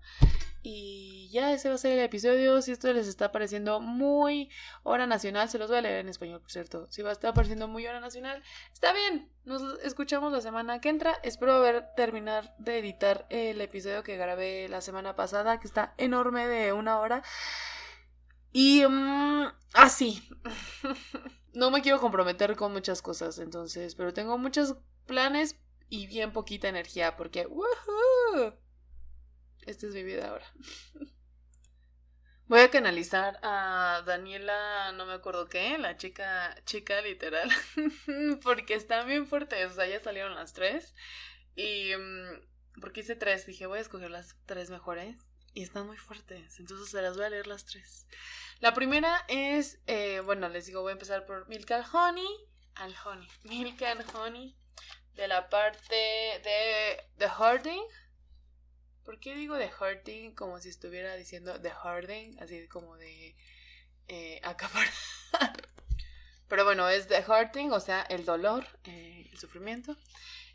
Y 0.63 1.29
ya 1.31 1.53
ese 1.53 1.69
va 1.69 1.75
a 1.75 1.77
ser 1.77 1.93
el 1.93 2.03
episodio. 2.03 2.63
Si 2.63 2.72
esto 2.72 2.91
les 2.91 3.07
está 3.07 3.31
pareciendo 3.31 3.79
muy 3.79 4.50
hora 4.81 5.05
nacional, 5.05 5.50
se 5.50 5.60
los 5.60 5.69
voy 5.69 5.77
a 5.77 5.81
leer 5.81 6.00
en 6.00 6.10
español, 6.10 6.41
por 6.41 6.51
cierto. 6.51 6.88
Si 6.89 7.03
va 7.03 7.12
a 7.12 7.13
estar 7.13 7.31
pareciendo 7.36 7.67
muy 7.67 7.86
hora 7.86 8.00
nacional, 8.00 8.41
está 8.74 8.91
bien. 8.91 9.31
Nos 9.46 9.62
escuchamos 9.84 10.34
la 10.34 10.41
semana 10.41 10.81
que 10.81 10.89
entra. 10.89 11.19
Espero 11.22 11.53
haber 11.53 11.93
terminar 11.96 12.55
de 12.57 12.79
editar 12.79 13.27
el 13.29 13.62
episodio 13.62 14.01
que 14.01 14.17
grabé 14.17 14.67
la 14.67 14.81
semana 14.81 15.15
pasada, 15.15 15.60
que 15.60 15.67
está 15.67 15.93
enorme 16.00 16.48
de 16.48 16.74
una 16.74 17.00
hora. 17.00 17.22
Y 18.51 18.84
mm, 18.84 19.48
así. 19.74 20.27
no 21.58 21.72
me 21.72 21.82
quiero 21.82 22.00
comprometer 22.00 22.56
con 22.56 22.72
muchas 22.72 23.02
cosas, 23.02 23.40
entonces, 23.40 23.96
pero 23.96 24.14
tengo 24.14 24.38
muchos 24.38 24.76
planes 25.08 25.60
y 25.90 26.06
bien 26.06 26.32
poquita 26.32 26.70
energía 26.70 27.18
porque 27.18 27.48
¡woohoo! 27.48 28.54
Esta 29.66 29.88
es 29.88 29.94
mi 29.94 30.04
vida 30.04 30.30
ahora. 30.30 30.46
Voy 32.46 32.60
a 32.60 32.70
canalizar 32.70 33.40
a 33.42 34.04
Daniela, 34.06 34.92
no 34.94 35.08
me 35.08 35.14
acuerdo 35.14 35.50
qué, 35.50 35.78
la 35.80 35.98
chica, 35.98 36.56
chica 36.64 37.02
literal, 37.02 37.50
porque 38.44 38.76
están 38.76 39.08
bien 39.08 39.26
fuertes, 39.26 39.72
o 39.72 39.74
sea, 39.74 39.88
ya 39.88 40.00
salieron 40.00 40.36
las 40.36 40.54
tres 40.54 40.94
y 41.56 41.92
mm, 41.98 42.80
porque 42.80 43.00
hice 43.02 43.16
tres, 43.16 43.48
dije 43.48 43.66
voy 43.66 43.80
a 43.80 43.82
escoger 43.82 44.12
las 44.12 44.38
tres 44.46 44.70
mejores 44.70 45.26
y 45.58 45.64
están 45.64 45.88
muy 45.88 45.98
fuertes, 45.98 46.60
entonces 46.60 46.92
se 46.92 47.02
las 47.02 47.18
voy 47.18 47.26
a 47.26 47.30
leer 47.32 47.48
las 47.48 47.66
tres. 47.66 48.06
La 48.60 48.76
primera 48.76 49.26
es, 49.28 49.80
eh, 49.88 50.20
bueno, 50.20 50.50
les 50.50 50.68
digo, 50.68 50.82
voy 50.84 50.92
a 50.92 50.94
empezar 50.94 51.26
por 51.26 51.48
Milk 51.48 51.72
and 51.72 51.86
Honey, 51.92 52.30
and 52.76 52.94
Honey, 53.04 53.28
Milk 53.44 53.82
and 53.82 54.06
Honey, 54.16 54.56
de 55.16 55.28
la 55.28 55.50
parte 55.50 55.96
de 55.96 57.04
The 57.18 57.28
Harding 57.28 57.82
¿Por 59.04 59.20
qué 59.20 59.34
digo 59.34 59.56
de 59.56 59.72
hurting 59.72 60.36
como 60.36 60.60
si 60.60 60.70
estuviera 60.70 61.16
diciendo 61.16 61.58
de 61.58 61.72
hurting? 61.72 62.38
Así 62.40 62.68
como 62.68 62.96
de 62.98 63.36
eh, 64.10 64.40
acaparar. 64.44 64.92
Pero 66.50 66.66
bueno, 66.66 66.88
es 66.88 67.10
de 67.10 67.24
hurting, 67.26 67.72
o 67.72 67.80
sea, 67.80 68.04
el 68.04 68.26
dolor, 68.26 68.68
eh, 68.84 69.28
el 69.32 69.40
sufrimiento. 69.40 69.98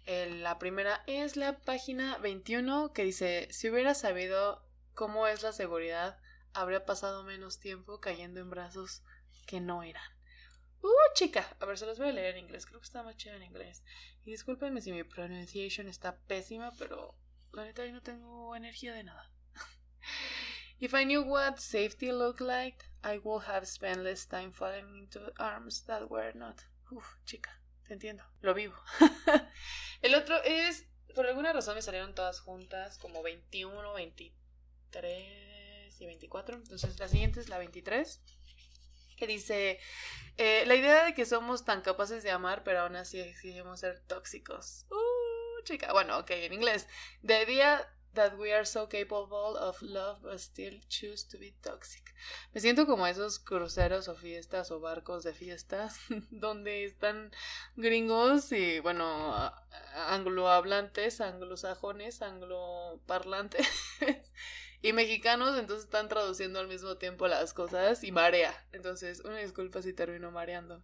la 0.06 0.60
primera 0.60 1.02
es 1.08 1.36
la 1.36 1.58
página 1.58 2.18
21 2.18 2.92
que 2.92 3.02
dice, 3.02 3.48
si 3.50 3.68
hubiera 3.68 3.94
sabido 3.94 4.62
cómo 4.94 5.26
es 5.26 5.42
la 5.42 5.52
seguridad, 5.52 6.18
habría 6.52 6.84
pasado 6.84 7.24
menos 7.24 7.58
tiempo 7.60 8.00
cayendo 8.00 8.40
en 8.40 8.50
brazos 8.50 9.02
que 9.46 9.60
no 9.60 9.82
eran. 9.82 10.04
Uh, 10.82 11.14
chica. 11.14 11.46
A 11.60 11.66
ver, 11.66 11.78
se 11.78 11.86
los 11.86 11.98
voy 11.98 12.08
a 12.08 12.12
leer 12.12 12.36
en 12.36 12.44
inglés. 12.44 12.66
Creo 12.66 12.80
que 12.80 12.86
está 12.86 13.02
más 13.02 13.16
chido 13.16 13.36
en 13.36 13.44
inglés. 13.44 13.84
Y 14.24 14.32
discúlpenme 14.32 14.80
si 14.80 14.92
mi 14.92 15.04
pronunciation 15.04 15.88
está 15.88 16.18
pésima, 16.26 16.72
pero 16.78 17.14
la 17.52 17.64
neta, 17.64 17.86
yo 17.86 17.92
no 17.92 18.02
tengo 18.02 18.56
energía 18.56 18.92
de 18.92 19.04
nada. 19.04 19.30
If 20.80 20.94
I 20.94 21.04
knew 21.04 21.22
what 21.22 21.58
safety 21.58 22.10
looked 22.10 22.40
like, 22.40 22.84
I 23.04 23.18
would 23.18 23.44
have 23.46 23.66
spent 23.66 24.02
less 24.02 24.26
time 24.26 24.52
falling 24.52 24.98
into 24.98 25.32
arms 25.38 25.84
that 25.86 26.10
were 26.10 26.32
not. 26.34 26.62
Uf, 26.90 27.04
chica, 27.24 27.50
te 27.86 27.94
entiendo. 27.94 28.24
Lo 28.40 28.52
vivo. 28.52 28.74
El 30.02 30.16
otro 30.16 30.42
es, 30.42 30.86
por 31.14 31.26
alguna 31.26 31.52
razón 31.52 31.76
me 31.76 31.82
salieron 31.82 32.14
todas 32.14 32.40
juntas, 32.40 32.98
como 32.98 33.22
21, 33.22 33.92
23 33.94 34.41
y 35.98 36.06
24. 36.06 36.56
Entonces 36.56 36.98
la 36.98 37.08
siguiente 37.08 37.40
es 37.40 37.48
la 37.48 37.58
23, 37.58 38.20
que 39.16 39.26
dice, 39.26 39.78
eh, 40.36 40.64
la 40.66 40.74
idea 40.74 41.04
de 41.04 41.14
que 41.14 41.24
somos 41.24 41.64
tan 41.64 41.82
capaces 41.82 42.22
de 42.22 42.30
amar, 42.30 42.62
pero 42.64 42.80
aún 42.80 42.96
así 42.96 43.20
exigimos 43.20 43.80
ser 43.80 44.00
tóxicos. 44.06 44.86
Uh, 44.90 45.62
chica. 45.64 45.92
Bueno, 45.92 46.18
ok, 46.18 46.30
en 46.30 46.52
inglés. 46.52 46.88
The 47.24 47.42
idea 47.42 47.88
that 48.14 48.36
we 48.38 48.52
are 48.52 48.66
so 48.66 48.88
capable 48.88 49.56
of 49.56 49.80
love 49.80 50.20
but 50.22 50.38
still 50.38 50.74
choose 50.88 51.24
to 51.24 51.38
be 51.38 51.54
toxic. 51.62 52.14
Me 52.52 52.60
siento 52.60 52.84
como 52.86 53.06
esos 53.06 53.38
cruceros 53.38 54.08
o 54.08 54.14
fiestas 54.14 54.70
o 54.70 54.80
barcos 54.80 55.24
de 55.24 55.32
fiestas 55.32 55.98
donde 56.30 56.84
están 56.84 57.30
gringos 57.76 58.52
y 58.52 58.80
bueno, 58.80 59.52
anglohablantes, 60.08 61.20
anglosajones, 61.20 62.20
angloparlantes 62.20 63.66
y 64.82 64.92
mexicanos, 64.92 65.56
entonces 65.58 65.84
están 65.84 66.08
traduciendo 66.08 66.58
al 66.58 66.68
mismo 66.68 66.96
tiempo 66.96 67.28
las 67.28 67.54
cosas 67.54 68.02
y 68.02 68.10
marea. 68.10 68.52
Entonces, 68.72 69.20
una 69.20 69.38
disculpa 69.38 69.80
si 69.80 69.92
termino 69.92 70.30
mareando. 70.32 70.82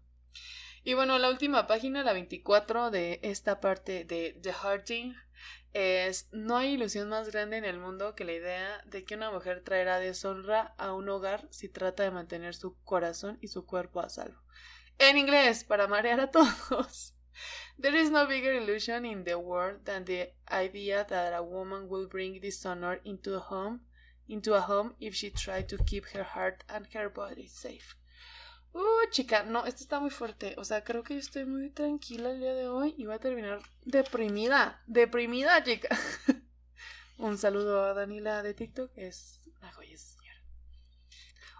Y 0.84 0.94
bueno, 0.94 1.18
la 1.18 1.28
última 1.28 1.66
página, 1.66 2.04
la 2.04 2.12
24 2.12 2.90
de 2.90 3.18
esta 3.22 3.60
parte 3.60 4.04
de 4.04 4.38
The 4.40 4.52
Hearting, 4.52 5.16
es 5.72 6.28
no 6.32 6.56
hay 6.56 6.74
ilusión 6.74 7.08
más 7.08 7.30
grande 7.30 7.56
en 7.58 7.64
el 7.64 7.78
mundo 7.78 8.14
que 8.14 8.24
la 8.24 8.32
idea 8.32 8.82
de 8.86 9.04
que 9.04 9.16
una 9.16 9.30
mujer 9.30 9.62
traerá 9.62 9.98
deshonra 9.98 10.74
a 10.78 10.94
un 10.94 11.08
hogar 11.08 11.46
si 11.50 11.68
trata 11.68 12.04
de 12.04 12.10
mantener 12.10 12.54
su 12.54 12.76
corazón 12.84 13.38
y 13.40 13.48
su 13.48 13.66
cuerpo 13.66 14.00
a 14.00 14.08
salvo. 14.08 14.40
En 14.98 15.18
inglés, 15.18 15.64
para 15.64 15.88
marear 15.88 16.20
a 16.20 16.30
todos. 16.30 17.14
There 17.78 17.94
is 17.94 18.10
no 18.10 18.26
bigger 18.26 18.54
illusion 18.54 19.04
in 19.04 19.24
the 19.24 19.36
world 19.36 19.84
than 19.84 20.04
the 20.04 20.32
idea 20.50 21.04
that 21.04 21.32
a 21.32 21.42
woman 21.42 21.88
will 21.88 22.08
bring 22.08 22.40
dishonor 22.40 23.00
into 23.04 23.36
a 23.36 23.38
home, 23.38 23.80
into 24.28 24.54
a 24.54 24.60
home 24.60 24.94
if 25.00 25.14
she 25.14 25.30
tried 25.30 25.68
to 25.68 25.78
keep 25.84 26.04
her 26.14 26.24
heart 26.24 26.62
and 26.68 26.86
her 26.94 27.08
body 27.08 27.48
safe. 27.48 27.96
Uh, 28.74 29.10
chica, 29.10 29.44
no, 29.44 29.64
esto 29.66 29.82
está 29.82 29.98
muy 29.98 30.10
fuerte. 30.10 30.54
O 30.58 30.64
sea, 30.64 30.84
creo 30.84 31.02
que 31.02 31.14
yo 31.14 31.20
estoy 31.20 31.44
muy 31.46 31.70
tranquila 31.70 32.30
el 32.30 32.40
día 32.40 32.54
de 32.54 32.68
hoy 32.68 32.94
y 32.96 33.06
voy 33.06 33.14
a 33.14 33.18
terminar 33.18 33.60
deprimida. 33.84 34.82
Deprimida, 34.86 35.62
chica. 35.64 35.88
Un 37.18 37.38
saludo 37.38 37.84
a 37.84 37.94
Danila 37.94 38.42
de 38.42 38.54
TikTok. 38.54 38.92
Es 38.96 39.40
una 39.58 39.72
joya 39.72 39.96
señora. 39.96 40.44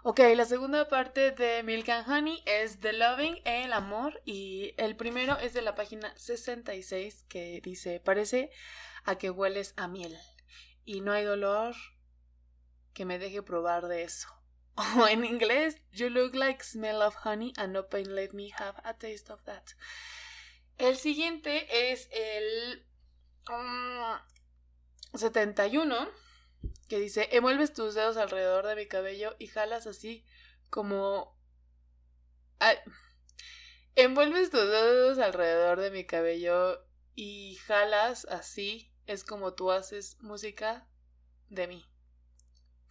Ok, 0.03 0.21
la 0.35 0.45
segunda 0.45 0.87
parte 0.87 1.31
de 1.31 1.63
Milk 1.63 1.89
and 1.89 2.09
Honey 2.09 2.41
es 2.45 2.79
The 2.79 2.93
Loving, 2.93 3.41
el 3.43 3.73
amor. 3.73 4.21
Y 4.23 4.73
el 4.77 4.95
primero 4.95 5.37
es 5.39 5.53
de 5.53 5.61
la 5.61 5.75
página 5.75 6.13
66 6.15 7.25
que 7.27 7.59
dice: 7.61 7.99
Parece 7.99 8.51
a 9.03 9.17
que 9.17 9.29
hueles 9.29 9.73
a 9.75 9.87
miel. 9.87 10.17
Y 10.85 11.01
no 11.01 11.11
hay 11.11 11.25
dolor 11.25 11.75
que 12.99 13.05
me 13.05 13.17
deje 13.17 13.41
probar 13.41 13.87
de 13.87 14.03
eso. 14.03 14.27
O 14.97 15.07
en 15.07 15.23
inglés, 15.23 15.77
You 15.93 16.09
look 16.09 16.35
like 16.35 16.61
smell 16.61 17.01
of 17.01 17.15
honey 17.23 17.53
and 17.55 17.71
no 17.71 17.87
pain 17.87 18.13
let 18.13 18.33
me 18.33 18.51
have 18.59 18.75
a 18.83 18.93
taste 18.93 19.31
of 19.31 19.41
that. 19.45 19.63
El 20.77 20.97
siguiente 20.97 21.91
es 21.91 22.09
el 22.11 22.85
71, 25.13 26.01
mm, 26.01 26.07
que 26.89 26.99
dice, 26.99 27.29
envuelves 27.31 27.71
tus 27.71 27.95
dedos 27.95 28.17
alrededor 28.17 28.67
de 28.67 28.75
mi 28.75 28.85
cabello 28.85 29.33
y 29.39 29.47
jalas 29.47 29.87
así 29.87 30.25
como... 30.69 31.39
envuelves 33.95 34.49
tus 34.49 34.69
dedos 34.69 35.19
alrededor 35.19 35.79
de 35.79 35.91
mi 35.91 36.05
cabello 36.05 36.85
y 37.15 37.55
jalas 37.65 38.25
así, 38.25 38.91
es 39.07 39.23
como 39.23 39.53
tú 39.53 39.71
haces 39.71 40.17
música 40.19 40.85
de 41.47 41.67
mí. 41.67 41.89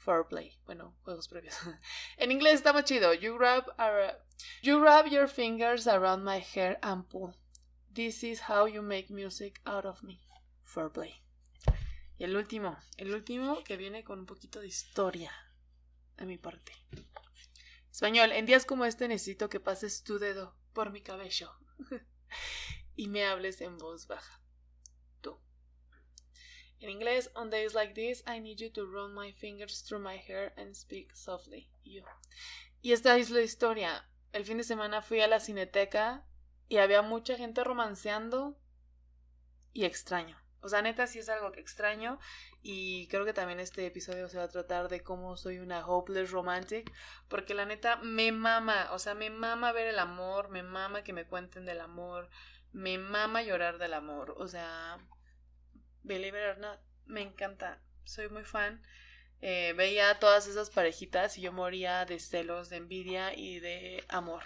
Foreplay. 0.08 0.56
Bueno, 0.64 0.96
juegos 1.02 1.28
previos. 1.28 1.54
en 2.16 2.32
inglés 2.32 2.54
está 2.54 2.72
más 2.72 2.84
chido. 2.84 3.12
You 3.12 3.36
grab, 3.36 3.66
you 4.62 4.82
your 5.10 5.28
fingers 5.28 5.86
around 5.86 6.24
my 6.24 6.40
hair 6.40 6.78
and 6.80 7.06
pull. 7.10 7.34
This 7.92 8.24
is 8.24 8.40
how 8.48 8.66
you 8.66 8.80
make 8.80 9.12
music 9.12 9.60
out 9.66 9.84
of 9.84 10.02
me. 10.02 10.18
Foreplay. 10.64 11.12
Y 12.16 12.24
el 12.24 12.34
último, 12.36 12.78
el 12.96 13.12
último 13.12 13.62
que 13.64 13.76
viene 13.76 14.02
con 14.02 14.20
un 14.20 14.24
poquito 14.24 14.60
de 14.60 14.68
historia 14.68 15.30
de 16.16 16.24
mi 16.24 16.38
parte. 16.38 16.72
Español, 17.92 18.32
en 18.32 18.46
días 18.46 18.64
como 18.64 18.86
este 18.86 19.08
necesito 19.08 19.50
que 19.50 19.60
pases 19.60 20.04
tu 20.04 20.18
dedo 20.18 20.56
por 20.72 20.90
mi 20.90 21.02
cabello 21.02 21.52
y 22.96 23.08
me 23.08 23.26
hables 23.26 23.60
en 23.60 23.76
voz 23.76 24.06
baja. 24.06 24.40
En 26.80 26.90
inglés, 26.90 27.30
on 27.34 27.50
days 27.50 27.74
like 27.74 27.94
this, 27.94 28.22
I 28.26 28.40
need 28.40 28.60
you 28.60 28.70
to 28.70 28.86
run 28.86 29.14
my 29.14 29.32
fingers 29.32 29.82
through 29.82 30.02
my 30.02 30.16
hair 30.16 30.52
and 30.56 30.74
speak 30.74 31.14
softly. 31.14 31.68
You. 31.84 32.04
Y 32.82 32.92
esta 32.92 33.16
es 33.16 33.30
la 33.30 33.40
historia. 33.40 34.08
El 34.32 34.44
fin 34.44 34.58
de 34.58 34.64
semana 34.64 35.02
fui 35.02 35.20
a 35.20 35.26
la 35.26 35.40
cineteca 35.40 36.24
y 36.68 36.76
había 36.76 37.02
mucha 37.02 37.36
gente 37.36 37.64
romanceando 37.64 38.56
y 39.72 39.84
extraño. 39.84 40.36
O 40.60 40.68
sea, 40.68 40.82
neta 40.82 41.06
sí 41.06 41.18
es 41.18 41.28
algo 41.28 41.52
que 41.52 41.60
extraño 41.60 42.18
y 42.62 43.06
creo 43.08 43.24
que 43.24 43.32
también 43.32 43.60
este 43.60 43.86
episodio 43.86 44.28
se 44.28 44.38
va 44.38 44.44
a 44.44 44.48
tratar 44.48 44.88
de 44.88 45.02
cómo 45.02 45.36
soy 45.36 45.58
una 45.58 45.86
hopeless 45.86 46.32
romantic, 46.32 46.92
porque 47.28 47.54
la 47.54 47.64
neta 47.64 47.96
me 47.96 48.32
mama, 48.32 48.88
o 48.92 48.98
sea, 48.98 49.14
me 49.14 49.30
mama 49.30 49.72
ver 49.72 49.86
el 49.86 49.98
amor, 49.98 50.48
me 50.48 50.64
mama 50.64 51.04
que 51.04 51.12
me 51.12 51.26
cuenten 51.26 51.64
del 51.64 51.80
amor, 51.80 52.28
me 52.72 52.98
mama 52.98 53.42
llorar 53.42 53.78
del 53.78 53.94
amor, 53.94 54.34
o 54.36 54.48
sea, 54.48 54.98
believe 56.08 56.36
it 56.36 56.58
me 57.06 57.22
encanta, 57.22 57.80
soy 58.04 58.28
muy 58.28 58.44
fan. 58.44 58.82
Eh, 59.40 59.72
veía 59.76 60.18
todas 60.18 60.48
esas 60.48 60.70
parejitas 60.70 61.38
y 61.38 61.42
yo 61.42 61.52
moría 61.52 62.04
de 62.04 62.18
celos, 62.18 62.70
de 62.70 62.76
envidia 62.78 63.34
y 63.36 63.60
de 63.60 64.04
amor, 64.08 64.42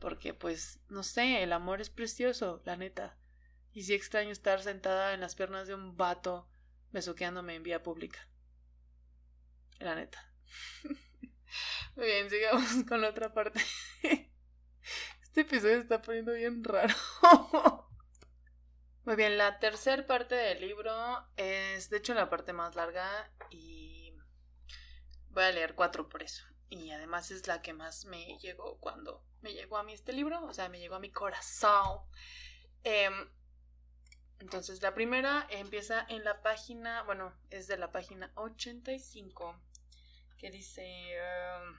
porque 0.00 0.34
pues, 0.34 0.80
no 0.88 1.04
sé, 1.04 1.42
el 1.42 1.52
amor 1.52 1.80
es 1.80 1.90
precioso, 1.90 2.60
la 2.64 2.76
neta. 2.76 3.16
Y 3.72 3.84
sí 3.84 3.94
extraño 3.94 4.30
estar 4.30 4.60
sentada 4.62 5.14
en 5.14 5.20
las 5.20 5.34
piernas 5.34 5.68
de 5.68 5.74
un 5.74 5.96
vato 5.96 6.48
besuqueándome 6.90 7.54
en 7.54 7.62
vía 7.62 7.82
pública. 7.82 8.28
La 9.78 9.94
neta. 9.94 10.32
Muy 11.96 12.06
bien, 12.06 12.28
sigamos 12.28 12.84
con 12.88 13.00
la 13.00 13.10
otra 13.10 13.32
parte. 13.32 13.60
Este 15.22 15.42
episodio 15.42 15.78
está 15.78 16.02
poniendo 16.02 16.34
bien 16.34 16.62
raro. 16.62 16.94
Muy 19.04 19.16
bien, 19.16 19.36
la 19.36 19.58
tercera 19.58 20.06
parte 20.06 20.36
del 20.36 20.60
libro 20.60 21.26
es 21.36 21.90
de 21.90 21.96
hecho 21.96 22.14
la 22.14 22.30
parte 22.30 22.52
más 22.52 22.76
larga 22.76 23.28
y 23.50 24.14
voy 25.30 25.42
a 25.42 25.50
leer 25.50 25.74
cuatro 25.74 26.08
por 26.08 26.22
eso. 26.22 26.44
Y 26.68 26.92
además 26.92 27.32
es 27.32 27.48
la 27.48 27.62
que 27.62 27.72
más 27.72 28.04
me 28.04 28.38
llegó 28.38 28.78
cuando 28.78 29.24
me 29.40 29.54
llegó 29.54 29.76
a 29.76 29.82
mí 29.82 29.92
este 29.92 30.12
libro, 30.12 30.44
o 30.44 30.54
sea, 30.54 30.68
me 30.68 30.78
llegó 30.78 30.94
a 30.94 31.00
mi 31.00 31.10
corazón. 31.10 31.98
Eh, 32.84 33.10
entonces, 34.38 34.82
la 34.82 34.94
primera 34.94 35.46
empieza 35.50 36.06
en 36.08 36.22
la 36.22 36.40
página, 36.40 37.02
bueno, 37.02 37.32
es 37.50 37.66
de 37.66 37.76
la 37.78 37.90
página 37.90 38.32
85, 38.36 39.60
que 40.38 40.50
dice, 40.50 41.16
um, 41.60 41.76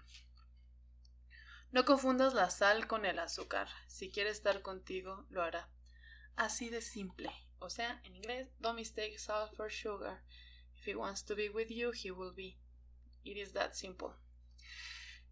no 1.71 1.85
confundas 1.85 2.33
la 2.33 2.49
sal 2.49 2.87
con 2.87 3.05
el 3.05 3.19
azúcar. 3.19 3.69
Si 3.87 4.11
quiere 4.11 4.29
estar 4.29 4.61
contigo, 4.61 5.25
lo 5.29 5.41
hará. 5.41 5.69
Así 6.35 6.69
de 6.69 6.81
simple. 6.81 7.31
O 7.59 7.69
sea, 7.69 8.01
en 8.03 8.15
inglés, 8.15 8.49
don't 8.59 8.75
mistake 8.75 9.19
salt 9.19 9.55
for 9.55 9.69
sugar. 9.69 10.21
If 10.75 10.87
he 10.87 10.95
wants 10.95 11.23
to 11.25 11.35
be 11.35 11.49
with 11.49 11.69
you, 11.69 11.91
he 11.91 12.11
will 12.11 12.33
be. 12.33 12.57
It 13.23 13.37
is 13.37 13.53
that 13.53 13.73
simple. 13.73 14.09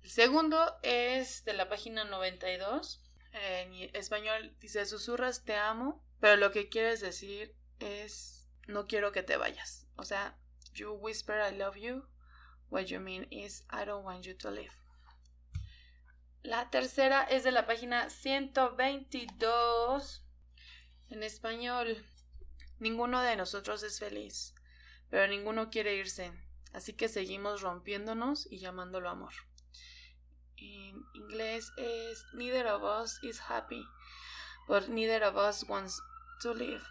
El 0.03 0.09
segundo 0.09 0.79
es 0.83 1.43
de 1.43 1.53
la 1.53 1.67
página 1.67 2.05
92. 2.05 3.01
En 3.33 3.73
español 3.93 4.55
dice, 4.59 4.85
susurras 4.85 5.43
te 5.43 5.55
amo 5.55 6.03
pero 6.21 6.37
lo 6.37 6.51
que 6.51 6.69
quieres 6.69 7.01
decir 7.01 7.53
es 7.79 8.47
no 8.67 8.85
quiero 8.85 9.11
que 9.11 9.23
te 9.23 9.37
vayas. 9.37 9.87
O 9.95 10.05
sea, 10.05 10.37
you 10.75 10.91
whisper 10.93 11.41
I 11.41 11.57
love 11.57 11.75
you. 11.75 12.05
What 12.69 12.85
you 12.85 12.99
mean 12.99 13.25
is 13.31 13.65
I 13.71 13.85
don't 13.85 14.05
want 14.05 14.23
you 14.23 14.35
to 14.35 14.51
leave. 14.51 14.71
La 16.43 16.69
tercera 16.69 17.23
es 17.23 17.43
de 17.43 17.51
la 17.51 17.65
página 17.65 18.09
122. 18.09 20.23
En 21.11 21.23
español, 21.23 21.97
ninguno 22.79 23.21
de 23.21 23.35
nosotros 23.35 23.83
es 23.83 23.99
feliz, 23.99 24.55
pero 25.09 25.27
ninguno 25.27 25.69
quiere 25.69 25.95
irse, 25.95 26.31
así 26.71 26.93
que 26.93 27.09
seguimos 27.09 27.59
rompiéndonos 27.59 28.47
y 28.49 28.59
llamándolo 28.59 29.09
amor. 29.09 29.33
En 30.55 31.03
inglés 31.13 31.73
es 31.75 32.25
Neither 32.33 32.65
of 32.67 32.83
us 32.83 33.21
is 33.23 33.41
happy, 33.41 33.85
but 34.69 34.87
neither 34.87 35.21
of 35.25 35.35
us 35.35 35.67
wants 35.67 36.01
to 36.43 36.53
live. 36.53 36.81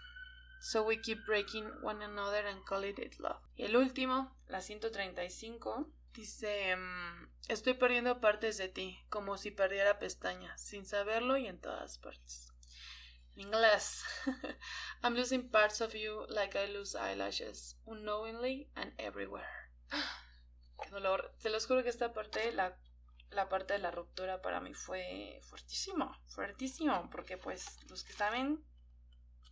So 0.60 0.82
we 0.82 1.00
keep 1.00 1.24
breaking 1.24 1.64
one 1.80 2.04
another 2.04 2.46
and 2.46 2.62
call 2.66 2.84
it 2.84 3.18
love. 3.18 3.40
Y 3.56 3.64
el 3.64 3.74
último, 3.74 4.36
la 4.48 4.60
135, 4.60 5.88
dice, 6.12 6.76
mm, 6.76 7.26
estoy 7.48 7.72
perdiendo 7.72 8.20
partes 8.20 8.58
de 8.58 8.68
ti, 8.68 9.02
como 9.08 9.38
si 9.38 9.50
perdiera 9.50 9.98
pestañas, 9.98 10.60
sin 10.60 10.84
saberlo 10.84 11.38
y 11.38 11.46
en 11.46 11.58
todas 11.58 11.96
partes. 11.96 12.49
En 13.36 13.42
inglés, 13.42 14.04
I'm 15.02 15.14
losing 15.14 15.50
parts 15.50 15.80
of 15.80 15.94
you 15.94 16.26
like 16.28 16.56
I 16.58 16.66
lose 16.66 16.94
eyelashes, 16.94 17.76
unknowingly 17.86 18.68
and 18.74 18.92
everywhere. 18.98 19.70
Qué 20.82 20.90
dolor. 20.90 21.32
Se 21.38 21.50
los 21.50 21.66
juro 21.66 21.82
que 21.82 21.90
esta 21.90 22.12
parte, 22.12 22.52
la, 22.52 22.76
la 23.30 23.48
parte 23.48 23.74
de 23.74 23.78
la 23.78 23.90
ruptura 23.90 24.42
para 24.42 24.60
mí 24.60 24.74
fue 24.74 25.40
fuertísimo, 25.42 26.16
fuertísimo, 26.28 27.08
porque 27.10 27.36
pues 27.36 27.78
los 27.88 28.04
que 28.04 28.12
saben 28.12 28.64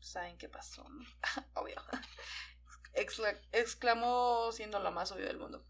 saben 0.01 0.39
qué 0.39 0.49
pasó, 0.49 0.85
obvio. 1.55 1.77
exclamó 3.53 4.51
siendo 4.53 4.79
lo 4.81 4.91
más 4.93 5.13
obvio 5.13 5.27
del 5.27 5.39
mundo. 5.39 5.65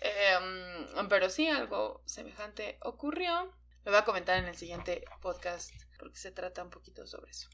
Em, 0.00 1.08
pero 1.08 1.28
sí, 1.28 1.48
algo 1.48 2.02
semejante 2.06 2.78
ocurrió. 2.82 3.52
Lo 3.84 3.92
voy 3.92 4.00
a 4.00 4.04
comentar 4.04 4.38
en 4.38 4.46
el 4.46 4.56
siguiente 4.56 5.04
podcast 5.20 5.70
porque 5.98 6.18
se 6.18 6.30
trata 6.30 6.62
un 6.62 6.70
poquito 6.70 7.06
sobre 7.06 7.30
eso. 7.30 7.48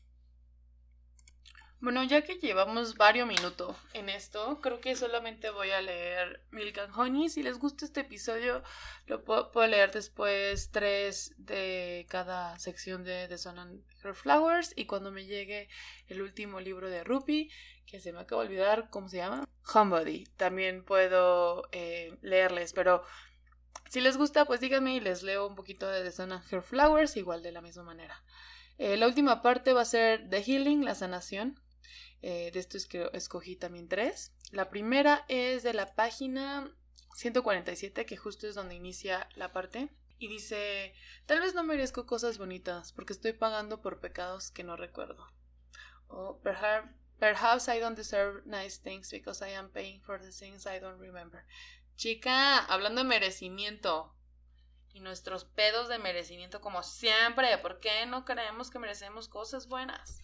Bueno, 1.85 2.03
ya 2.03 2.23
que 2.23 2.37
llevamos 2.37 2.97
varios 2.97 3.29
minutos 3.29 3.77
en 3.93 4.09
esto, 4.09 4.59
creo 4.63 4.81
que 4.81 4.97
solamente 4.97 5.51
voy 5.51 5.71
a 5.71 5.83
leer 5.83 6.41
Milk 6.51 6.79
and 6.79 6.95
Honey. 6.97 7.29
Si 7.29 7.43
les 7.43 7.59
gusta 7.59 7.85
este 7.85 8.01
episodio, 8.01 8.63
lo 9.07 9.23
puedo, 9.23 9.67
leer 9.67 9.93
después 9.93 10.71
tres 10.71 11.35
de 11.37 12.07
cada 12.09 12.59
sección 12.59 13.05
de 13.05 13.29
The 13.29 13.37
Sun 13.37 13.59
and 13.59 13.83
Her 14.03 14.15
Flowers. 14.15 14.73
Y 14.77 14.87
cuando 14.87 15.11
me 15.11 15.27
llegue 15.27 15.69
el 16.07 16.23
último 16.23 16.59
libro 16.59 16.89
de 16.89 17.05
Rupi, 17.05 17.51
que 17.87 18.01
se 18.01 18.15
me 18.15 18.21
acaba 18.21 18.45
de 18.45 18.49
olvidar 18.49 18.89
cómo 18.89 19.11
se 19.11 19.19
llama, 19.19 19.47
Homebody, 19.75 20.25
también 20.39 20.85
puedo 20.85 21.69
eh, 21.73 22.17
leerles. 22.23 22.73
Pero 22.73 23.05
si 23.89 24.01
les 24.01 24.17
gusta, 24.17 24.45
pues 24.45 24.61
díganme 24.61 24.95
y 24.95 25.01
les 25.01 25.23
leo 25.23 25.47
un 25.47 25.55
poquito 25.55 25.89
de 25.89 26.03
The 26.03 26.13
Sun 26.13 26.33
and 26.33 26.53
Her 26.53 26.63
Flowers, 26.63 27.17
igual 27.17 27.43
de 27.43 27.53
la 27.53 27.61
misma 27.61 27.85
manera. 27.85 28.23
Eh, 28.79 28.97
la 28.97 29.07
última 29.07 29.41
parte 29.43 29.73
va 29.73 29.83
a 29.83 29.87
ser 29.87 30.29
The 30.31 30.43
Healing, 30.43 30.85
la 30.85 30.95
sanación. 30.95 31.61
Eh, 32.23 32.51
de 32.53 32.59
esto 32.59 32.77
es 32.77 32.87
que 32.87 33.09
escogí 33.13 33.55
también 33.57 33.89
tres. 33.89 34.33
La 34.51 34.71
primera 34.71 35.25
es 35.29 35.63
de 35.63 35.75
la 35.75 35.95
página 35.95 36.75
147, 37.15 38.07
que 38.07 38.17
justo 38.17 38.49
es 38.49 38.55
donde 38.55 38.75
inicia 38.75 39.29
la 39.37 39.53
parte. 39.53 39.91
Y 40.19 40.29
dice, 40.29 40.95
tal 41.27 41.41
vez 41.41 41.55
no 41.55 41.65
merezco 41.65 42.07
cosas 42.07 42.39
bonitas 42.39 42.93
porque 42.93 43.13
estoy 43.13 43.33
pagando 43.33 43.83
por 43.83 44.01
pecados 44.01 44.51
que 44.51 44.65
no 44.65 44.77
recuerdo. 44.77 45.27
O 46.09 46.41
perhaps, 46.41 47.69
I 47.69 47.79
don't 47.81 47.97
deserve 47.97 48.43
nice 48.47 48.81
things 48.81 49.11
because 49.11 49.45
I 49.45 49.55
am 49.55 49.71
paying 49.71 50.01
for 50.01 50.21
the 50.21 50.33
things 50.33 50.67
I 50.67 50.81
don't 50.81 51.01
remember. 51.01 51.45
Chica, 51.97 52.59
hablando 52.59 53.03
de 53.03 53.09
merecimiento 53.09 54.15
y 54.93 55.01
nuestros 55.01 55.45
pedos 55.45 55.89
de 55.89 55.99
merecimiento 55.99 56.61
como 56.61 56.83
siempre, 56.83 57.57
¿por 57.59 57.81
qué 57.81 58.07
no 58.07 58.25
creemos 58.25 58.71
que 58.71 58.79
merecemos 58.79 59.29
cosas 59.29 59.69
buenas? 59.69 60.21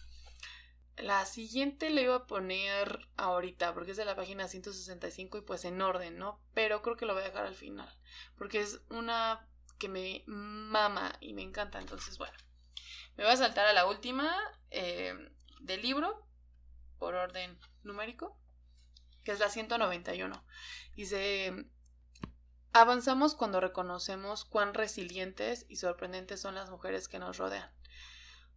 La 0.97 1.25
siguiente 1.25 1.89
le 1.89 2.03
iba 2.03 2.15
a 2.15 2.27
poner 2.27 3.07
ahorita, 3.17 3.73
porque 3.73 3.91
es 3.91 3.97
de 3.97 4.05
la 4.05 4.15
página 4.15 4.47
165 4.47 5.37
y 5.37 5.41
pues 5.41 5.65
en 5.65 5.81
orden, 5.81 6.17
¿no? 6.17 6.39
Pero 6.53 6.81
creo 6.81 6.95
que 6.95 7.05
lo 7.05 7.13
voy 7.13 7.23
a 7.23 7.27
dejar 7.27 7.45
al 7.45 7.55
final, 7.55 7.89
porque 8.37 8.59
es 8.59 8.81
una 8.89 9.47
que 9.79 9.89
me 9.89 10.23
mama 10.27 11.17
y 11.21 11.33
me 11.33 11.41
encanta. 11.41 11.79
Entonces, 11.79 12.17
bueno, 12.17 12.37
me 13.17 13.23
voy 13.23 13.33
a 13.33 13.37
saltar 13.37 13.67
a 13.67 13.73
la 13.73 13.87
última 13.87 14.37
eh, 14.69 15.13
del 15.59 15.81
libro, 15.81 16.27
por 16.99 17.15
orden 17.15 17.57
numérico, 17.83 18.37
que 19.23 19.31
es 19.31 19.39
la 19.39 19.49
191. 19.49 20.43
Dice, 20.95 21.53
avanzamos 22.73 23.35
cuando 23.35 23.59
reconocemos 23.59 24.45
cuán 24.45 24.73
resilientes 24.73 25.65
y 25.69 25.77
sorprendentes 25.77 26.41
son 26.41 26.55
las 26.55 26.69
mujeres 26.69 27.07
que 27.07 27.19
nos 27.19 27.37
rodean. 27.37 27.71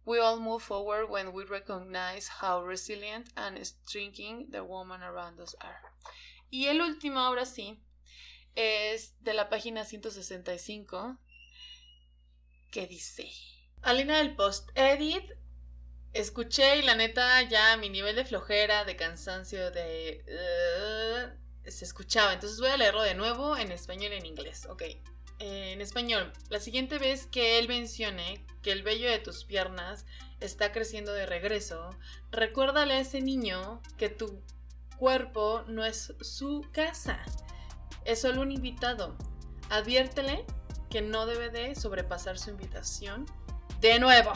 We 0.05 0.19
all 0.19 0.39
move 0.39 0.63
forward 0.63 1.09
when 1.09 1.29
we 1.29 1.45
recognize 1.45 2.29
how 2.41 2.63
resilient 2.63 3.27
and 3.35 3.57
strong 3.65 4.51
the 4.51 4.61
women 4.61 5.01
around 5.01 5.39
us 5.39 5.55
are. 5.59 5.79
Y 6.51 6.67
el 6.67 6.79
último, 6.81 7.19
ahora 7.19 7.45
sí, 7.45 7.81
es 8.53 9.15
de 9.21 9.33
la 9.33 9.49
página 9.49 9.83
165, 9.83 11.17
que 12.71 12.85
dice: 12.85 13.31
Alina 13.81 14.19
del 14.19 14.35
post-edit, 14.35 15.23
escuché 16.15 16.77
y 16.77 16.81
la 16.81 16.95
neta 16.95 17.41
ya 17.43 17.77
mi 17.77 17.89
nivel 17.89 18.15
de 18.15 18.25
flojera, 18.25 18.85
de 18.85 18.95
cansancio, 18.95 19.69
de... 19.71 20.23
se 21.67 21.85
escuchaba. 21.85 22.33
Entonces 22.33 22.59
voy 22.59 22.69
a 22.69 22.77
leerlo 22.77 23.03
de 23.03 23.15
nuevo 23.15 23.57
en 23.57 23.71
español 23.71 24.13
y 24.13 24.15
en 24.15 24.25
inglés. 24.25 24.65
Ok. 24.69 24.83
Eh, 25.39 25.73
en 25.73 25.81
español, 25.81 26.31
la 26.49 26.61
siguiente 26.61 26.97
vez 26.97 27.27
que 27.27 27.59
él 27.59 27.67
mencione 27.67 28.45
que 28.61 28.71
el 28.71 28.83
vello 28.83 29.09
de 29.09 29.19
tus 29.19 29.43
piernas 29.43 30.05
está 30.39 30.71
creciendo 30.71 31.11
de 31.11 31.25
regreso, 31.25 31.89
recuérdale 32.31 32.93
a 32.93 32.99
ese 33.01 33.19
niño 33.19 33.81
que 33.97 34.07
tu 34.07 34.41
cuerpo 34.97 35.65
no 35.67 35.83
es 35.83 36.13
su 36.21 36.65
casa, 36.71 37.19
es 38.05 38.21
solo 38.21 38.41
un 38.41 38.51
invitado. 38.53 39.17
Adviértele 39.69 40.45
que 40.89 41.01
no 41.01 41.25
debe 41.25 41.49
de 41.49 41.75
sobrepasar 41.75 42.39
su 42.39 42.51
invitación. 42.51 43.25
De 43.81 43.99
nuevo, 43.99 44.31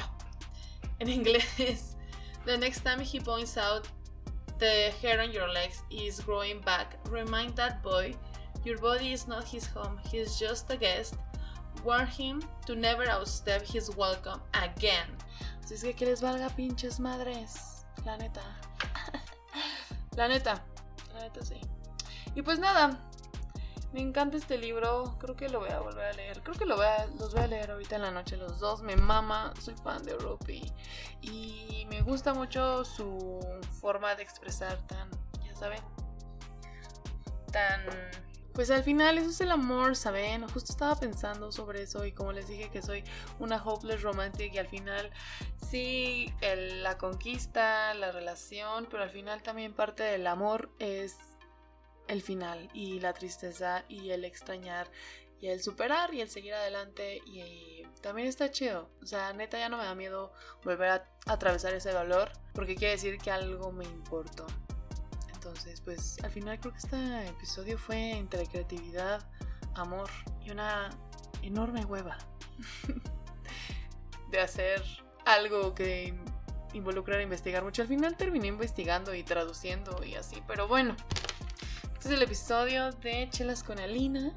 en 0.99 1.07
inglés, 1.07 1.95
the 2.45 2.57
next 2.57 2.83
time 2.83 2.99
he 2.99 3.19
points 3.19 3.57
out 3.57 3.87
the 4.59 4.91
hair 5.01 5.21
on 5.21 5.31
your 5.31 5.47
legs 5.47 5.83
is 5.89 6.19
growing 6.21 6.61
back, 6.61 6.97
remind 7.09 7.55
that 7.55 7.81
boy 7.81 8.15
Your 8.65 8.77
body 8.77 9.13
is 9.13 9.27
not 9.27 9.45
his 9.45 9.65
home, 9.67 9.97
he's 10.11 10.37
just 10.37 10.69
a 10.69 10.75
guest. 10.75 11.15
Warn 11.83 12.07
him 12.07 12.43
to 12.65 12.75
never 12.75 13.05
outstep 13.05 13.61
his 13.61 13.95
welcome 13.95 14.41
again. 14.53 15.07
Así 15.63 15.75
es 15.75 15.83
que 15.83 15.93
que 15.93 16.05
les 16.05 16.21
valga 16.21 16.49
pinches 16.49 16.99
madres. 16.99 17.85
La 18.05 18.17
neta. 18.17 18.41
la 20.17 20.27
neta. 20.27 20.61
La 21.13 21.21
neta 21.21 21.39
sí. 21.41 21.61
Y 22.35 22.41
pues 22.41 22.59
nada. 22.59 22.99
Me 23.93 24.01
encanta 24.01 24.37
este 24.37 24.57
libro. 24.57 25.17
Creo 25.19 25.35
que 25.35 25.49
lo 25.49 25.59
voy 25.59 25.69
a 25.69 25.79
volver 25.79 26.05
a 26.05 26.13
leer. 26.13 26.41
Creo 26.41 26.55
que 26.55 26.65
lo 26.65 26.75
voy 26.75 26.85
a, 26.85 27.07
los 27.17 27.33
voy 27.33 27.43
a 27.43 27.47
leer 27.47 27.71
ahorita 27.71 27.95
en 27.95 28.03
la 28.03 28.11
noche 28.11 28.37
los 28.37 28.59
dos. 28.59 28.81
Me 28.81 28.95
mama. 28.95 29.53
Soy 29.59 29.75
fan 29.83 30.03
de 30.03 30.15
Rupi. 30.15 30.71
Y 31.21 31.85
me 31.89 32.01
gusta 32.01 32.33
mucho 32.33 32.85
su 32.85 33.39
forma 33.81 34.15
de 34.15 34.23
expresar 34.23 34.77
tan, 34.87 35.09
ya 35.43 35.55
saben, 35.55 35.81
tan 37.51 37.81
pues 38.59 38.71
al 38.71 38.83
final 38.83 39.17
eso 39.17 39.29
es 39.29 39.39
el 39.39 39.51
amor, 39.51 39.95
¿saben? 39.95 40.45
Justo 40.49 40.73
estaba 40.73 40.93
pensando 40.93 41.49
sobre 41.49 41.83
eso 41.83 42.05
y 42.05 42.11
como 42.11 42.33
les 42.33 42.49
dije 42.49 42.69
que 42.69 42.81
soy 42.81 43.05
una 43.39 43.63
hopeless 43.63 44.01
romantic 44.01 44.53
y 44.53 44.57
al 44.57 44.67
final 44.67 45.11
sí, 45.69 46.33
la 46.81 46.97
conquista, 46.97 47.93
la 47.93 48.11
relación, 48.11 48.87
pero 48.91 49.03
al 49.03 49.11
final 49.11 49.41
también 49.43 49.73
parte 49.73 50.03
del 50.03 50.27
amor 50.27 50.71
es 50.77 51.15
el 52.09 52.21
final 52.21 52.69
y 52.73 52.99
la 52.99 53.13
tristeza 53.13 53.85
y 53.87 54.09
el 54.09 54.25
extrañar 54.25 54.89
y 55.39 55.47
el 55.47 55.61
superar 55.61 56.13
y 56.13 56.21
el 56.21 56.29
seguir 56.29 56.53
adelante 56.53 57.21
y, 57.25 57.83
también 58.01 58.27
está 58.27 58.49
chido. 58.51 58.89
O 59.01 59.05
sea, 59.05 59.33
neta 59.33 59.57
ya 59.57 59.69
no 59.69 59.77
me 59.77 59.83
da 59.83 59.93
miedo 59.95 60.33
volver 60.63 60.89
a 60.89 61.09
atravesar 61.27 61.73
ese 61.73 61.91
dolor 61.91 62.31
porque 62.53 62.75
quiere 62.75 62.93
decir 62.93 63.17
que 63.17 63.31
algo 63.31 63.71
me 63.71 63.85
importó. 63.85 64.47
Entonces, 65.33 65.81
pues 65.81 66.17
al 66.23 66.31
final 66.31 66.59
creo 66.59 66.73
que 66.73 66.79
este 66.79 67.27
episodio 67.27 67.77
fue 67.77 68.11
entre 68.11 68.45
creatividad, 68.47 69.29
amor 69.75 70.09
y 70.41 70.51
una 70.51 70.89
enorme 71.41 71.85
hueva 71.85 72.17
de 74.31 74.39
hacer 74.39 74.83
algo 75.25 75.73
que 75.75 76.13
involucrar 76.73 77.21
investigar 77.21 77.63
mucho. 77.63 77.81
Al 77.81 77.87
final 77.87 78.17
terminé 78.17 78.47
investigando 78.47 79.13
y 79.13 79.23
traduciendo 79.23 80.03
y 80.03 80.15
así, 80.15 80.41
pero 80.47 80.67
bueno. 80.67 80.95
Este 81.99 82.13
es 82.13 82.15
el 82.15 82.23
episodio 82.23 82.91
de 82.93 83.27
Chelas 83.29 83.61
con 83.61 83.77
Alina. 83.77 84.31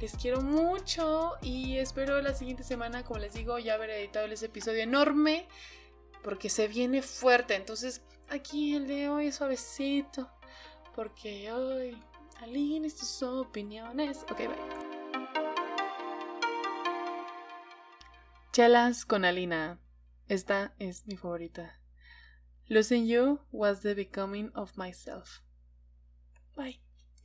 Les 0.00 0.14
quiero 0.14 0.40
mucho 0.40 1.32
y 1.42 1.78
espero 1.78 2.22
la 2.22 2.32
siguiente 2.32 2.62
semana, 2.62 3.02
como 3.02 3.18
les 3.18 3.34
digo, 3.34 3.58
ya 3.58 3.74
haber 3.74 3.90
editado 3.90 4.26
ese 4.26 4.46
episodio 4.46 4.84
enorme 4.84 5.48
porque 6.22 6.48
se 6.48 6.68
viene 6.68 7.02
fuerte. 7.02 7.56
Entonces, 7.56 8.02
aquí 8.28 8.76
el 8.76 8.86
de 8.86 9.08
hoy 9.08 9.26
es 9.26 9.34
suavecito. 9.34 10.30
Porque 10.94 11.50
hoy 11.50 12.00
Aline 12.40 12.88
sus 12.88 13.20
opiniones. 13.24 14.22
Ok, 14.30 14.38
bye. 14.38 15.26
Chelas 18.52 19.04
con 19.04 19.24
Alina. 19.24 19.80
Esta 20.28 20.72
es 20.78 21.04
mi 21.08 21.16
favorita. 21.16 21.80
Losing 22.68 23.08
you 23.08 23.40
was 23.50 23.80
the 23.80 23.94
becoming 23.94 24.52
of 24.54 24.76
myself. 24.76 25.42
Bye. 26.56 26.76